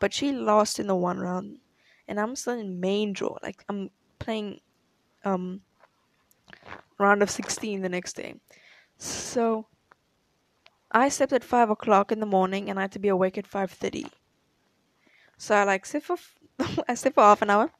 [0.00, 1.60] but she lost in the one round.
[2.06, 3.38] And I'm still in main draw.
[3.42, 4.60] Like I'm playing
[5.24, 5.62] um
[6.98, 8.34] round of sixteen the next day.
[8.98, 9.68] So
[10.90, 13.46] I slept at five o'clock in the morning and I had to be awake at
[13.46, 14.06] five thirty.
[15.36, 16.16] So I like slept for
[16.88, 17.70] I slept for half an hour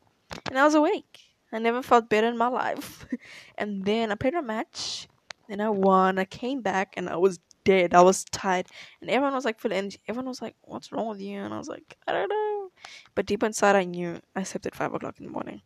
[0.50, 1.20] and I was awake.
[1.52, 3.06] I never felt better in my life.
[3.58, 5.08] and then I played a match,
[5.48, 6.18] and I won.
[6.18, 7.94] I came back, and I was dead.
[7.94, 8.66] I was tired,
[9.00, 9.98] and everyone was like full energy.
[10.08, 12.70] Everyone was like, "What's wrong with you?" And I was like, "I don't know."
[13.14, 15.62] But deep inside, I knew I slept at five o'clock in the morning,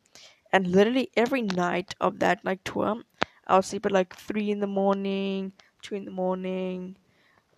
[0.52, 3.02] and literally every night of that like tour,
[3.46, 6.96] I would sleep at like three in the morning, two in the morning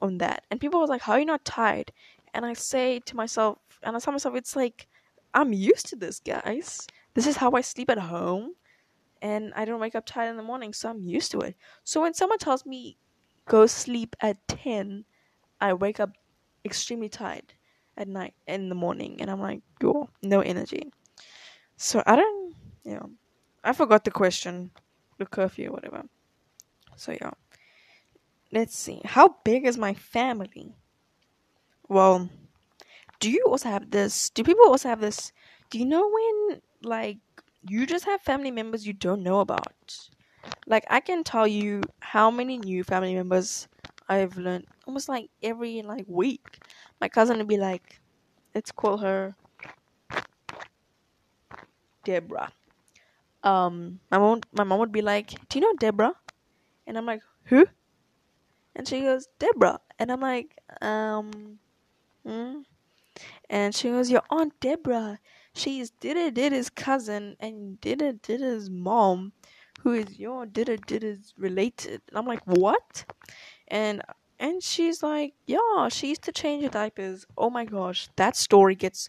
[0.04, 0.44] on that.
[0.50, 1.90] And people was like, How are you not tired?
[2.32, 4.86] And I say to myself and I tell myself it's like
[5.32, 6.86] I'm used to this guys.
[7.14, 8.54] This is how I sleep at home
[9.22, 11.56] and I don't wake up tired in the morning, so I'm used to it.
[11.84, 12.98] So when someone tells me
[13.46, 15.04] go sleep at ten,
[15.60, 16.10] I wake up
[16.64, 17.54] extremely tired
[17.96, 20.92] at night in the morning and I'm like, yo, no energy.
[21.76, 23.10] So I don't you know
[23.62, 24.70] I forgot the question.
[25.18, 26.02] The curfew whatever.
[26.96, 27.30] So yeah.
[28.54, 29.00] Let's see.
[29.04, 30.76] How big is my family?
[31.88, 32.30] Well,
[33.18, 34.30] do you also have this?
[34.30, 35.32] Do people also have this?
[35.70, 37.18] Do you know when like
[37.68, 40.08] you just have family members you don't know about?
[40.68, 43.66] Like I can tell you how many new family members
[44.08, 46.62] I've learned almost like every like week.
[47.00, 48.00] My cousin would be like,
[48.54, 49.34] let's call her
[52.04, 52.52] Deborah.
[53.42, 56.14] Um, my mom, my mom would be like, "Do you know Deborah?"
[56.86, 57.66] And I'm like, "Who?"
[58.76, 61.58] And she goes, "Deborah." And I'm like, um,
[62.24, 62.60] hmm?
[63.50, 65.18] And she goes, Your Aunt Deborah.
[65.54, 69.32] She's Dida Dida's cousin and Dida Dida's mom,
[69.82, 72.02] who is your Dida Dida's related.
[72.08, 73.04] And I'm like, What?
[73.68, 74.02] And
[74.38, 77.26] and she's like, Yeah, she used to change her diapers.
[77.38, 79.08] Oh my gosh, that story gets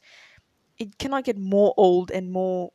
[0.77, 2.71] it cannot get more old and more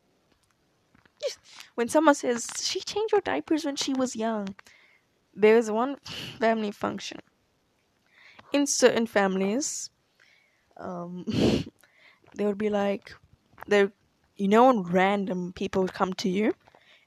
[1.75, 4.55] when someone says she changed her diapers when she was young.
[5.33, 5.97] There's one
[6.39, 7.19] family function.
[8.51, 9.89] In certain families,
[10.77, 11.25] um,
[12.35, 13.13] they would be like,
[13.67, 13.87] they,
[14.35, 16.53] you know, when random people would come to you,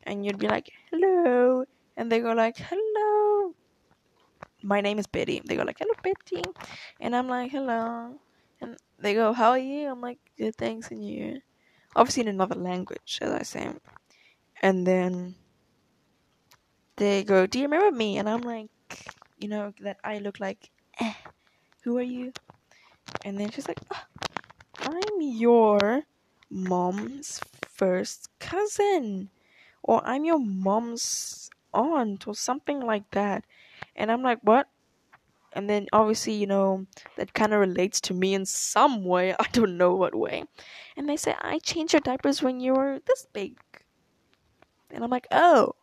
[0.04, 1.64] and you'd be like, hello,
[1.96, 3.54] and they go like, hello.
[4.62, 5.42] My name is Betty.
[5.44, 6.42] They go like, hello, Betty,
[7.00, 8.18] and I'm like, hello,
[8.60, 9.90] and they go, how are you?
[9.90, 11.40] I'm like, good, thanks, and you.
[11.96, 13.70] Obviously in another language, as I say,
[14.62, 15.34] and then
[16.96, 18.18] they go, do you remember me?
[18.18, 18.68] And I'm like,
[19.38, 20.70] you know, that I look like,
[21.00, 21.14] eh,
[21.82, 22.32] who are you?
[23.24, 24.02] And then she's like, oh,
[24.78, 26.02] I'm your
[26.50, 29.30] mom's first cousin.
[29.82, 33.44] Or I'm your mom's aunt or something like that.
[33.96, 34.68] And I'm like, what?
[35.52, 36.86] And then obviously, you know,
[37.16, 39.34] that kind of relates to me in some way.
[39.38, 40.44] I don't know what way.
[40.96, 43.58] And they say, I changed your diapers when you were this big.
[44.90, 45.74] And I'm like, oh.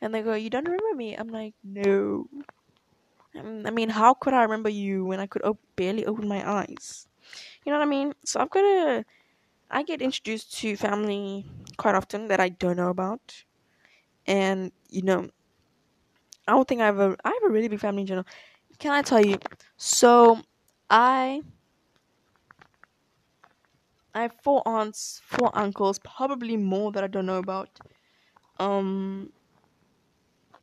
[0.00, 1.14] And they go, you don't remember me?
[1.16, 2.28] I'm like, no.
[3.34, 7.06] I mean, how could I remember you when I could op- barely open my eyes?
[7.64, 8.14] You know what I mean?
[8.24, 9.04] So I've got to.
[9.70, 11.46] I get introduced to family
[11.78, 13.44] quite often that I don't know about,
[14.26, 15.30] and you know,
[16.46, 18.26] I don't think I have a I have a really big family in general.
[18.78, 19.38] Can I tell you?
[19.76, 20.42] So
[20.90, 21.42] I
[24.14, 27.78] I have four aunts, four uncles, probably more that I don't know about.
[28.58, 29.32] Um,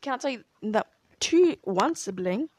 [0.04, 0.88] can I tell you that
[1.20, 2.50] two one sibling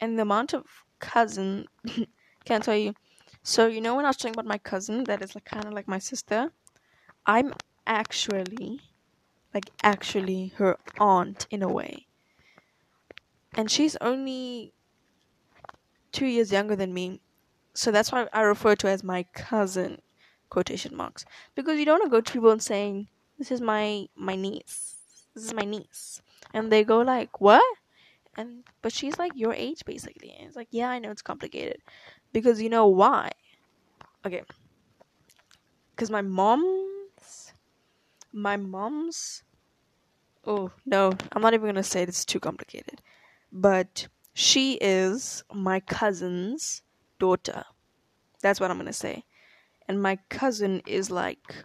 [0.00, 0.66] and the amount of
[1.00, 1.68] cousin
[2.44, 2.94] can't tell you.
[3.42, 5.72] So you know when I was talking about my cousin that is like kind of
[5.72, 6.52] like my sister,
[7.26, 7.54] I'm
[7.86, 8.80] actually
[9.54, 12.08] like actually her aunt in a way.
[13.54, 14.74] And she's only
[16.12, 17.20] 2 years younger than me.
[17.74, 20.02] So that's why I refer to as my cousin
[20.50, 21.24] quotation marks
[21.54, 24.96] because you don't want to go to people and saying this is my my niece.
[25.34, 26.22] This is my niece.
[26.54, 27.64] And they go like, "What?"
[28.36, 30.32] and but she's like your age basically.
[30.38, 31.78] And it's like yeah i know it's complicated.
[32.32, 33.30] Because you know why?
[34.26, 34.42] Okay.
[35.90, 37.52] Because my mom's
[38.32, 39.42] my mom's
[40.46, 43.02] oh no i'm not even gonna say it's too complicated
[43.52, 46.82] but she is my cousin's
[47.18, 47.64] daughter.
[48.42, 49.24] That's what i'm gonna say.
[49.88, 51.64] And my cousin is like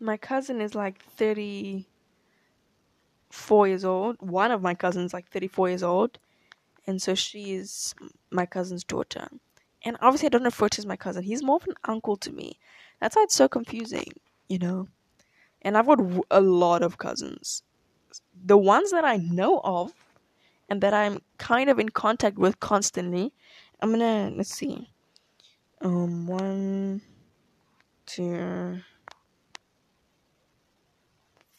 [0.00, 1.86] my cousin is like 30
[3.30, 4.16] four years old.
[4.20, 6.18] One of my cousins, like 34 years old.
[6.86, 7.94] And so she is
[8.30, 9.28] my cousin's daughter.
[9.82, 11.22] And obviously, I don't refer to as my cousin.
[11.22, 12.58] He's more of an uncle to me.
[13.00, 14.12] That's why it's so confusing,
[14.48, 14.88] you know?
[15.62, 16.00] And I've got
[16.30, 17.62] a lot of cousins.
[18.44, 19.92] The ones that I know of
[20.68, 23.32] and that I'm kind of in contact with constantly,
[23.80, 24.90] I'm gonna, let's see.
[25.80, 27.00] Um, one,
[28.06, 28.80] two,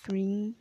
[0.04, 0.56] three,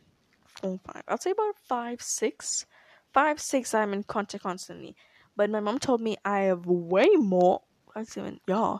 [0.61, 1.03] four, five.
[1.07, 2.65] I'll say about five, six.
[3.13, 4.95] Five, six I'm in contact constantly.
[5.35, 7.61] But my mom told me I have way more.
[7.95, 8.77] I said, yeah,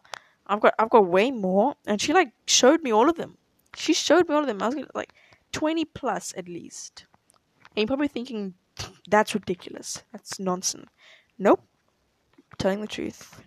[0.47, 3.37] I've got I've got way more, and she like showed me all of them.
[3.75, 4.61] She showed me all of them.
[4.61, 5.13] I was like
[5.51, 7.05] twenty plus at least.
[7.75, 8.53] And you're probably thinking
[9.09, 10.03] that's ridiculous.
[10.11, 10.89] That's nonsense.
[11.37, 11.63] Nope.
[12.57, 13.41] Telling the truth.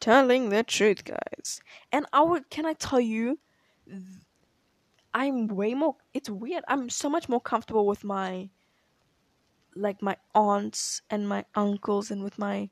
[0.00, 1.60] Telling the truth, guys.
[1.90, 3.38] And I would can I tell you
[5.14, 5.96] I'm way more.
[6.14, 6.64] It's weird.
[6.68, 8.48] I'm so much more comfortable with my
[9.74, 12.68] like my aunts and my uncles and with my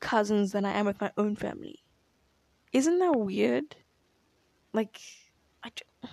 [0.00, 1.80] cousins than I am with my own family.
[2.72, 3.76] Isn't that weird?
[4.72, 5.00] Like,
[5.62, 5.70] I,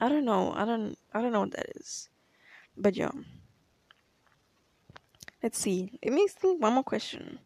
[0.00, 0.52] I don't know.
[0.54, 2.08] I don't I don't know what that is.
[2.76, 3.12] But yeah.
[5.42, 5.98] Let's see.
[6.04, 7.38] Let me think one more question.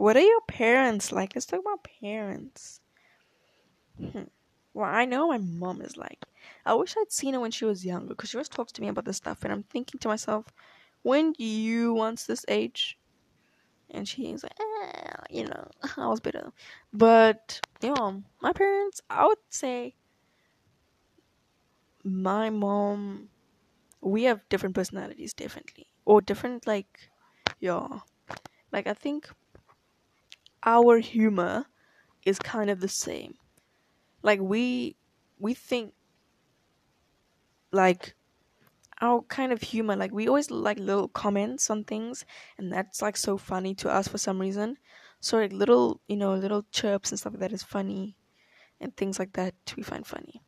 [0.00, 1.34] What are your parents like?
[1.34, 2.80] Let's talk about parents.
[3.98, 4.24] Hmm.
[4.74, 6.24] Well, I know my mom is like.
[6.64, 8.88] I wish I'd seen her when she was younger because she always talks to me
[8.88, 10.46] about this stuff, and I'm thinking to myself,
[11.02, 12.98] when you want this age?
[13.90, 16.52] And she's like, eh, you know, I was better.
[16.92, 19.94] But, you know, my parents, I would say
[22.04, 23.28] my mom,
[24.00, 25.86] we have different personalities, definitely.
[26.06, 27.10] Or different, like,
[27.60, 28.00] yeah.
[28.72, 29.30] Like, I think
[30.64, 31.66] our humor
[32.24, 33.36] is kind of the same.
[34.22, 34.96] Like, we,
[35.38, 35.94] we think,
[37.72, 38.14] like,
[39.00, 42.24] our kind of humor like we always like little comments on things
[42.58, 44.76] and that's like so funny to us for some reason.
[45.20, 48.16] So like little you know little chirps and stuff like that is funny
[48.80, 50.42] and things like that we find funny.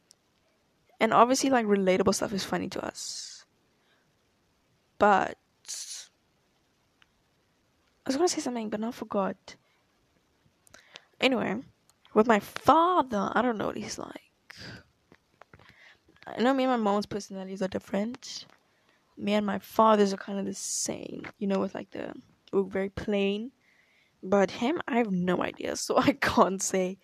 [0.98, 3.44] And obviously like relatable stuff is funny to us.
[4.98, 5.38] But
[8.06, 9.56] i was gonna say something but now forgot
[11.23, 11.57] anyway
[12.14, 14.33] with my father i don't know what he's like
[16.27, 18.47] I know me and my mom's personalities are different.
[19.16, 22.14] Me and my father's are kind of the same, you know, with like the
[22.53, 23.51] we're very plain.
[24.23, 26.99] But him, I have no idea, so I can't say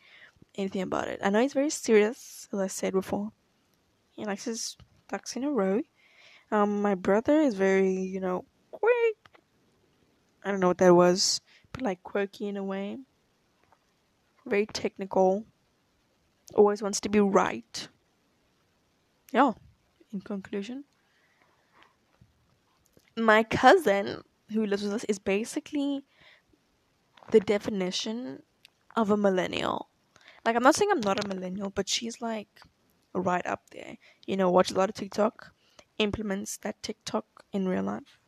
[0.57, 1.21] anything about it.
[1.23, 3.33] I know he's very serious, as I said before.
[4.12, 4.77] He likes his
[5.09, 5.83] ducks in a row.
[6.51, 9.19] Um, my brother is very, you know, quirky.
[10.45, 11.41] I don't know what that was,
[11.73, 12.99] but like quirky in a way.
[14.49, 15.44] Very technical.
[16.55, 17.88] Always wants to be right
[19.32, 19.53] yeah,
[20.12, 20.84] in conclusion,
[23.16, 24.22] my cousin
[24.53, 26.05] who lives with us is basically
[27.30, 28.42] the definition
[28.96, 29.90] of a millennial.
[30.46, 32.49] Like, I'm not saying I'm not a millennial, but she's like
[33.12, 33.99] right up there.
[34.26, 35.53] You know, watch a lot of TikTok,
[35.99, 38.18] implements that TikTok in real life,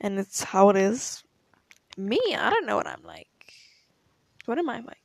[0.00, 1.22] and it's how it is.
[1.96, 3.28] Me, I don't know what I'm like.
[4.46, 5.03] What am I like?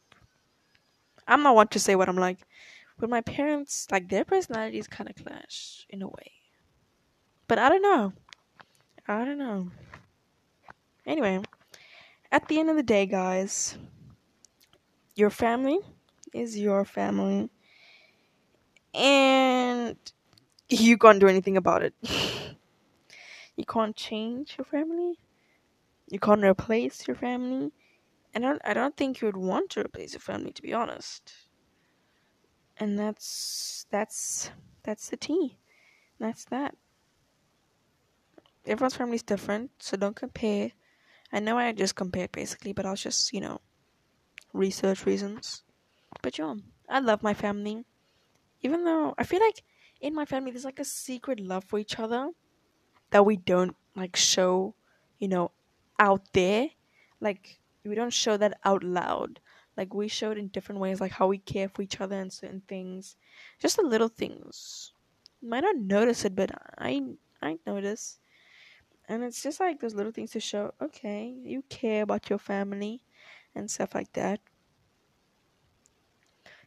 [1.30, 2.40] I'm not one to say what I'm like.
[2.98, 6.32] But my parents, like their personalities kind of clash in a way.
[7.48, 8.14] But I don't know.
[9.08, 9.72] I don't know.
[11.06, 11.42] Anyway,
[12.32, 13.78] at the end of the day, guys,
[15.16, 15.80] your family
[16.34, 17.50] is your family.
[18.94, 19.96] And
[20.68, 21.94] you can't do anything about it.
[23.56, 25.18] you can't change your family.
[26.10, 27.72] You can't replace your family.
[28.34, 30.74] And I don't, I don't think you would want to replace your family, to be
[30.74, 31.48] honest
[32.78, 34.52] and that's that's
[34.84, 35.60] that's the tea.
[36.20, 36.76] That's that.
[38.66, 40.72] Everyone's family is different, so don't compare.
[41.32, 43.62] I know I just compared basically, but I was just you know
[44.54, 45.64] research reasons.
[46.22, 46.56] But yeah,
[46.90, 47.86] I love my family,
[48.62, 49.64] even though I feel like
[50.02, 52.32] in my family there's like a secret love for each other
[53.12, 54.76] that we don't like show,
[55.20, 55.52] you know,
[56.00, 56.72] out there.
[57.22, 59.42] Like we don't show that out loud.
[59.78, 62.62] Like we showed in different ways like how we care for each other and certain
[62.62, 63.16] things.
[63.60, 64.94] Just the little things.
[65.42, 67.02] You might not notice it but i
[67.42, 68.20] i notice.
[69.10, 73.06] And it's just like those little things to show okay you care about your family
[73.56, 74.42] and stuff like that.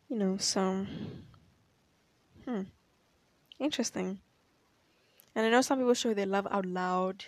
[0.09, 0.87] You know so
[2.45, 2.63] hmm
[3.59, 4.21] interesting.
[5.35, 7.27] And i know some people show their love out loud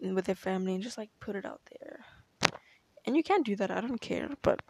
[0.00, 2.04] with their family and just like put it out there
[3.08, 4.60] and you can do that i don't care but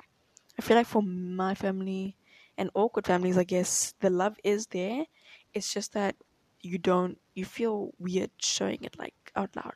[0.59, 2.17] I feel like for my family
[2.57, 5.05] and awkward families, I guess the love is there.
[5.55, 6.17] It's just that
[6.61, 9.75] you don't, you feel weird showing it like out loud.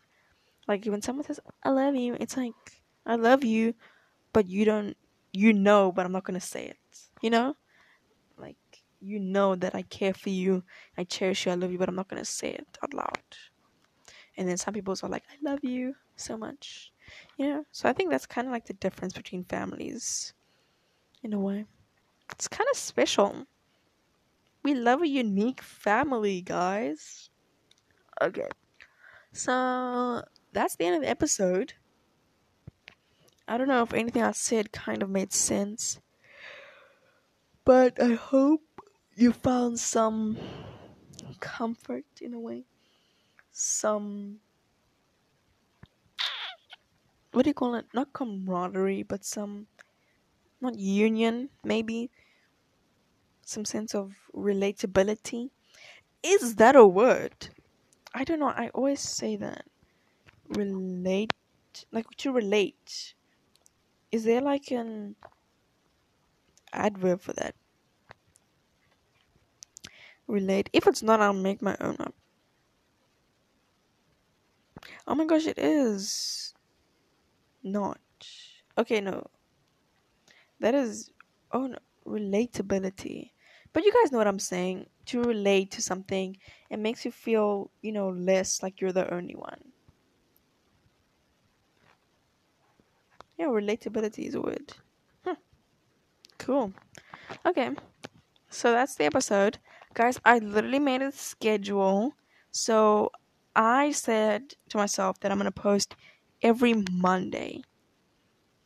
[0.66, 2.54] Like when someone says, I love you, it's like,
[3.06, 3.74] I love you,
[4.32, 4.96] but you don't,
[5.32, 6.78] you know, but I'm not to say it.
[7.20, 7.56] You know?
[8.36, 8.56] Like,
[9.00, 10.64] you know that I care for you,
[10.98, 13.18] I cherish you, I love you, but I'm not to say it out loud.
[14.36, 16.91] And then some people are like, I love you so much.
[17.36, 17.66] You know?
[17.72, 20.34] So I think that's kind of like the difference between families
[21.22, 21.66] in a way.
[22.30, 23.46] It's kind of special.
[24.62, 27.30] We love a unique family, guys.
[28.20, 28.48] Okay.
[29.32, 31.74] So, that's the end of the episode.
[33.48, 35.98] I don't know if anything I said kind of made sense.
[37.64, 38.62] But I hope
[39.14, 40.38] you found some
[41.40, 42.64] comfort in a way.
[43.50, 44.38] Some.
[47.32, 47.86] What do you call it?
[47.94, 49.66] Not camaraderie, but some
[50.60, 52.10] not union, maybe
[53.42, 55.50] some sense of relatability.
[56.22, 57.50] is that a word?
[58.14, 58.48] I don't know.
[58.48, 59.66] I always say that.
[60.48, 61.32] Relate,
[61.90, 63.14] like to relate.
[64.12, 65.16] Is there like an
[66.72, 67.54] adverb for that?
[70.26, 70.68] Relate.
[70.72, 72.14] If it's not, I'll make my own up.
[75.06, 76.51] Oh my gosh, it is
[77.62, 78.00] not.
[78.78, 79.26] Okay, no.
[80.60, 81.10] That is
[81.52, 83.30] oh no, relatability.
[83.72, 84.86] But you guys know what I'm saying.
[85.06, 86.36] To relate to something,
[86.70, 89.58] it makes you feel, you know, less like you're the only one.
[93.36, 94.72] Yeah, relatability is a word.
[95.24, 95.34] Huh.
[96.38, 96.72] Cool.
[97.44, 97.70] Okay.
[98.50, 99.58] So that's the episode.
[99.94, 102.14] Guys, I literally made a schedule.
[102.52, 103.10] So
[103.56, 105.96] I said to myself that I'm going to post
[106.42, 107.62] every Monday.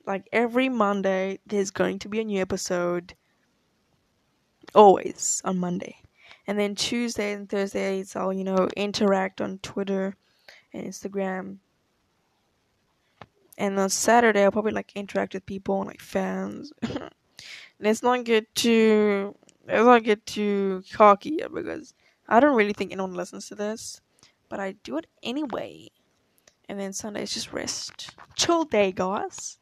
[0.07, 3.15] Like every Monday, there's going to be a new episode.
[4.75, 5.97] Always on Monday.
[6.47, 10.15] And then Tuesday and Thursdays, I'll, you know, interact on Twitter
[10.73, 11.59] and Instagram.
[13.59, 16.73] And on Saturday, I'll probably like interact with people and like fans.
[17.81, 19.35] let's not get too,
[19.67, 21.95] let's not get too cocky because
[22.29, 24.01] I don't really think anyone listens to this
[24.49, 25.89] but I do it anyway.
[26.69, 28.11] And then Sunday is just rest.
[28.35, 29.59] Chill day, guys.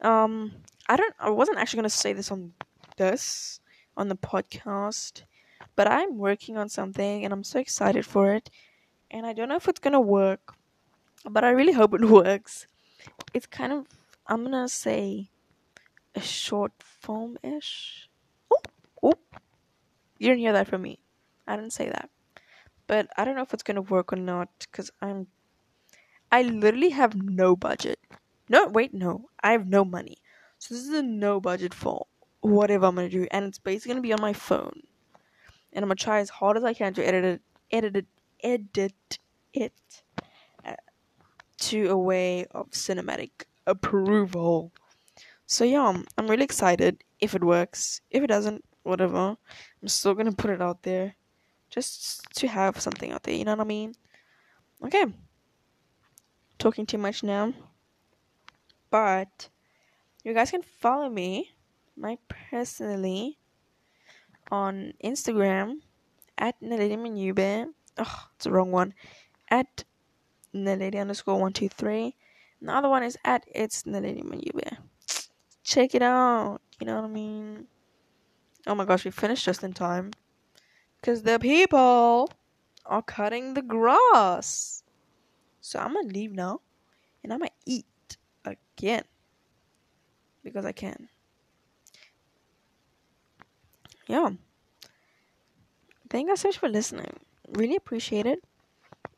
[0.00, 0.52] Um,
[0.88, 1.14] I don't.
[1.18, 2.52] I wasn't actually gonna say this on
[2.96, 3.60] this
[3.96, 5.22] on the podcast,
[5.74, 8.50] but I'm working on something, and I'm so excited for it.
[9.10, 10.54] And I don't know if it's gonna work,
[11.28, 12.66] but I really hope it works.
[13.34, 13.86] It's kind of.
[14.26, 15.30] I'm gonna say
[16.14, 18.08] a short film ish.
[18.50, 18.62] Oh,
[19.02, 19.14] oh!
[20.18, 21.00] You didn't hear that from me.
[21.46, 22.10] I didn't say that
[22.88, 25.28] but I don't know if it's gonna work or not because I'm.
[26.30, 27.98] I literally have no budget.
[28.48, 30.18] No, wait, no, I have no money.
[30.58, 32.06] So this is a no budget for
[32.40, 34.82] whatever I'm gonna do, and it's basically gonna be on my phone,
[35.72, 38.06] and I'm gonna try as hard as I can to edit it, edit it,
[38.42, 39.18] edit
[39.52, 40.02] it
[40.64, 40.74] uh,
[41.58, 43.30] to a way of cinematic
[43.66, 44.72] approval.
[45.46, 48.00] So yeah, I'm really excited if it works.
[48.10, 49.36] If it doesn't, whatever.
[49.82, 51.14] I'm still gonna put it out there
[51.70, 53.94] just to have something out there, you know what I mean?
[54.84, 55.06] Okay.
[56.58, 57.54] Talking too much now.
[58.90, 59.48] But
[60.24, 61.52] you guys can follow me,
[61.96, 63.38] my personally,
[64.50, 65.80] on Instagram
[66.36, 67.66] at Naledi.
[67.98, 68.94] Oh, it's the wrong one.
[69.50, 69.84] At
[70.54, 72.16] Naledi underscore one two three.
[72.60, 74.22] The other one is at it's Naledi.
[75.62, 76.60] Check it out.
[76.80, 77.66] You know what I mean?
[78.66, 80.12] Oh my gosh, we finished just in time.
[81.00, 82.30] Because the people
[82.86, 84.77] are cutting the grass.
[85.68, 86.62] So I'm to leave now.
[87.22, 89.02] And I'm to eat again.
[90.42, 91.10] Because I can.
[94.06, 94.30] Yeah.
[96.08, 97.20] Thank you guys so much for listening.
[97.50, 98.42] Really appreciate it.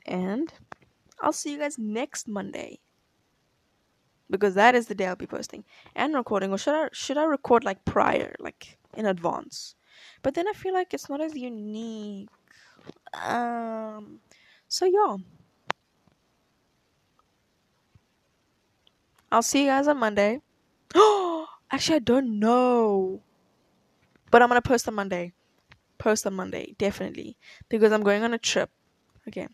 [0.07, 0.53] And
[1.21, 2.81] I'll see you guys next Monday.
[4.29, 6.51] Because that is the day I'll be posting and recording.
[6.51, 9.77] Or should I should I record like prior, like in advance?
[10.23, 12.29] But then I feel like it's not as unique.
[13.15, 14.19] Um,
[14.67, 15.17] so yeah.
[19.33, 20.41] I'll see you guys on Monday.
[21.71, 23.23] Actually, I don't know.
[24.31, 25.33] But I'm gonna post on Monday.
[25.99, 27.37] Post on Monday, definitely.
[27.69, 28.71] Because I'm going on a trip.
[29.29, 29.47] Okay.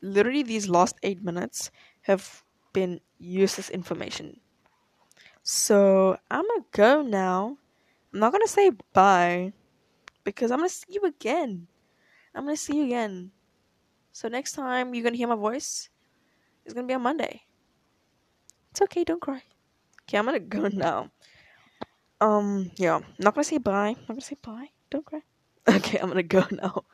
[0.00, 1.70] Literally, these last eight minutes
[2.02, 2.42] have
[2.72, 4.40] been useless information.
[5.42, 7.58] So I'm gonna go now.
[8.12, 9.52] I'm not gonna say bye
[10.24, 11.66] because I'm gonna see you again.
[12.34, 13.30] I'm gonna see you again.
[14.12, 15.88] So next time you're gonna hear my voice,
[16.64, 17.42] it's gonna be on Monday.
[18.72, 19.44] It's okay, don't cry.
[20.02, 21.10] Okay, I'm gonna go now.
[22.20, 23.92] Um, yeah, not gonna say bye.
[23.92, 24.70] Not gonna say bye.
[24.90, 25.22] Don't cry.
[25.68, 26.84] Okay, I'm gonna go now.